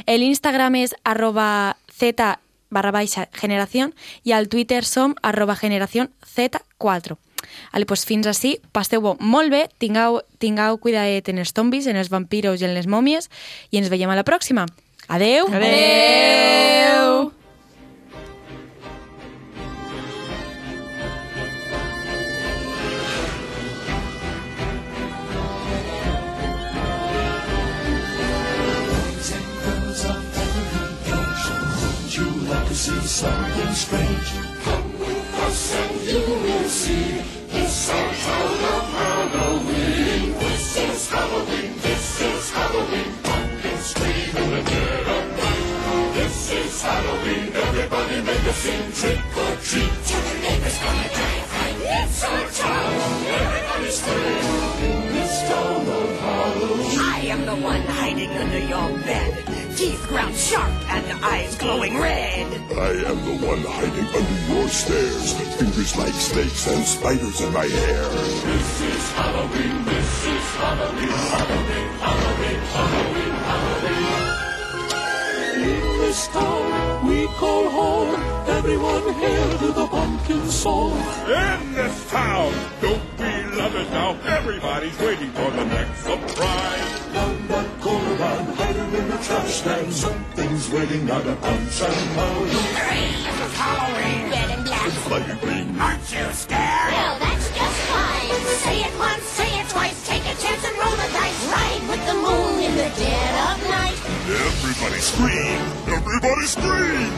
L'Instagram 0.06 0.78
és 0.78 0.94
arroba 1.02 1.76
z 1.90 2.38
barra 2.72 2.92
baixa 2.94 3.26
generació 3.36 3.90
i 4.24 4.32
al 4.32 4.48
Twitter 4.48 4.84
som 4.84 5.16
arroba 5.22 5.56
generació 5.58 6.08
z4. 6.24 7.18
Ale, 7.72 7.86
pues 7.86 8.06
fins 8.06 8.26
així, 8.30 8.54
passeu-ho 8.72 9.16
molt 9.18 9.50
bé, 9.50 9.66
tingueu, 9.82 10.20
tingueu 10.38 10.78
cuidadet 10.78 11.28
en 11.28 11.42
els 11.42 11.52
zombis, 11.52 11.90
en 11.90 11.98
els 11.98 12.08
vampiros 12.08 12.62
i 12.62 12.68
en 12.70 12.74
les 12.78 12.86
mòmies 12.86 13.28
i 13.70 13.82
ens 13.82 13.90
veiem 13.92 14.10
a 14.10 14.16
la 14.16 14.24
pròxima. 14.24 14.68
Adeu. 15.12 15.44
Adeu. 15.52 17.32
Something 33.04 33.74
strange. 33.74 34.32
Come 34.64 34.98
with 34.98 35.34
us 35.34 35.74
and 35.76 36.00
you 36.08 36.24
will 36.42 36.68
see. 36.68 37.20
It's 37.50 37.90
our 37.90 38.08
of 38.08 38.88
Halloween. 38.96 39.81
trick 48.62 49.18
or 49.36 49.56
treat. 49.56 49.90
Tell 50.06 50.22
the 50.22 50.34
neighbors 50.38 50.78
I 50.82 51.12
town. 52.52 52.92
Everybody's. 53.26 54.00
This 55.12 55.42
town 55.48 55.84
Halloween. 56.22 56.98
I 57.00 57.18
am 57.34 57.46
the 57.46 57.56
one 57.56 57.82
hiding 57.82 58.30
under 58.30 58.58
your 58.58 58.88
bed. 59.00 59.76
Teeth 59.76 60.06
ground 60.06 60.36
sharp 60.36 60.70
and 60.90 61.24
eyes 61.24 61.56
glowing 61.56 61.98
red. 61.98 62.46
I 62.70 62.90
am 63.10 63.18
the 63.24 63.46
one 63.46 63.62
hiding 63.66 64.06
under 64.18 64.54
your 64.54 64.68
stairs. 64.68 65.32
Fingers 65.58 65.96
like 65.96 66.14
snakes 66.14 66.68
and 66.68 66.84
spiders 66.84 67.40
in 67.40 67.52
my 67.52 67.66
hair. 67.66 68.08
This 68.10 68.80
is 68.80 69.12
Halloween. 69.12 69.84
This 69.84 70.26
is 70.26 70.46
Halloween. 70.62 71.08
Halloween. 71.08 71.88
Halloween. 71.98 72.60
Halloween. 72.76 73.32
Halloween 73.32 73.81
town 76.28 77.06
we 77.08 77.26
call 77.38 77.68
home. 77.68 78.14
Everyone 78.48 79.12
hail 79.14 79.58
to 79.58 79.72
the 79.72 79.86
pumpkin 79.86 80.48
song. 80.48 80.92
In 81.26 81.74
this 81.74 82.10
town, 82.10 82.52
don't 82.80 83.02
we 83.18 83.56
love 83.56 83.74
it 83.74 83.90
now? 83.90 84.16
Everybody's 84.24 84.98
waiting 85.00 85.30
for 85.32 85.50
the 85.50 85.64
next 85.64 85.98
surprise. 85.98 87.00
Down 87.12 87.48
that 87.48 87.80
corner 87.80 88.16
line, 88.16 88.46
hiding 88.54 88.94
in 89.00 89.08
the 89.08 89.18
trash 89.18 89.62
can. 89.62 89.90
Something's 89.90 90.70
waiting 90.70 91.10
out 91.10 91.26
a 91.26 91.36
punch 91.36 91.80
and 91.82 92.16
pound. 92.16 92.50
Halloween, 93.62 94.30
red 94.30 94.50
and 94.50 94.64
black. 94.64 94.90
Flying 94.90 95.38
green. 95.38 95.80
Aren't 95.80 96.12
you 96.12 96.32
scared? 96.32 97.21
Everybody 104.82 105.00
scream! 105.00 105.60
Everybody 105.94 106.46
scream! 106.46 107.14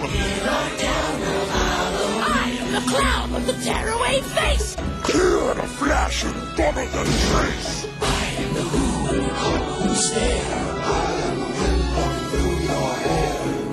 I 2.20 2.58
am 2.60 2.68
the 2.74 2.80
clown 2.92 3.32
with 3.32 3.46
the 3.46 3.54
tearaway 3.64 4.20
face. 4.20 4.76
Here 5.10 5.50
in 5.50 5.58
a 5.58 5.66
flash 5.66 6.24
and 6.24 6.34
better 6.58 6.84
than 6.84 7.06
trace. 7.06 7.86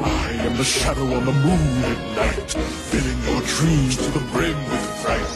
I 0.03 0.31
am 0.39 0.55
the 0.55 0.63
shadow 0.63 1.13
on 1.13 1.25
the 1.25 1.33
moon 1.33 1.83
at 1.83 2.15
night, 2.15 2.49
filling 2.49 3.21
your 3.27 3.41
dreams 3.41 3.97
to 3.97 4.09
the 4.11 4.23
brim 4.31 4.57
with 4.69 4.85
fright. 5.03 5.27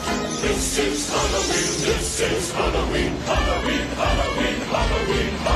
This 0.41 0.77
is 0.79 1.09
Halloween, 1.09 1.81
this 1.91 2.21
is 2.21 2.51
Halloween, 2.53 3.17
Halloween, 3.17 3.87
Halloween, 3.99 4.61
Halloween, 4.61 5.33
Halloween. 5.43 5.54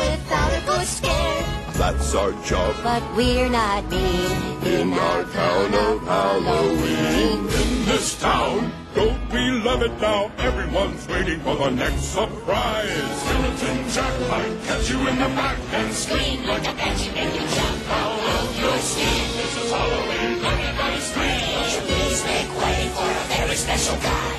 Without 0.00 0.52
a 0.58 0.62
good 0.66 0.86
scare. 0.86 1.44
That's 1.80 2.14
our 2.14 2.32
job 2.44 2.76
But 2.82 3.02
we're 3.16 3.48
not 3.48 3.88
mean 3.90 4.32
in 4.66 4.92
our 4.92 5.24
town 5.24 5.74
of 5.74 5.96
Halloween. 6.04 7.38
In 7.60 7.70
this 7.88 8.20
town, 8.20 8.70
don't 8.94 9.22
we 9.32 9.44
love 9.64 9.82
it 9.82 9.96
now? 10.00 10.30
Everyone's 10.38 11.08
waiting 11.08 11.40
for 11.40 11.56
the 11.56 11.70
next 11.70 12.04
surprise. 12.18 13.00
Skeleton 13.22 13.78
Jack 13.94 14.14
might 14.28 14.56
catch 14.66 14.90
you 14.90 14.98
in 15.08 15.16
the 15.24 15.30
back 15.40 15.58
and 15.72 15.92
Scream 15.94 16.44
like 16.44 16.66
a 16.68 16.74
banshee, 16.80 17.12
make 17.16 17.32
you 17.34 17.46
jump 17.56 17.88
out 17.88 18.20
of 18.36 18.60
your 18.60 18.78
skin. 18.90 19.24
This 19.40 19.54
is 19.64 19.70
Halloween, 19.72 20.44
everybody 20.44 21.00
scream. 21.00 21.40
Please 21.88 22.20
make 22.28 22.50
way 22.60 22.78
for 22.94 23.08
a 23.08 23.24
very 23.32 23.56
special 23.56 23.96
guy. 24.04 24.30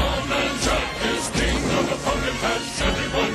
Old 0.00 0.24
Man 0.32 0.52
Jack 0.64 0.88
is 1.12 1.24
king 1.36 1.62
of 1.78 1.84
the 1.90 1.98
pumpkin 2.04 2.36
patch. 2.40 2.80
Everyone 2.88 3.34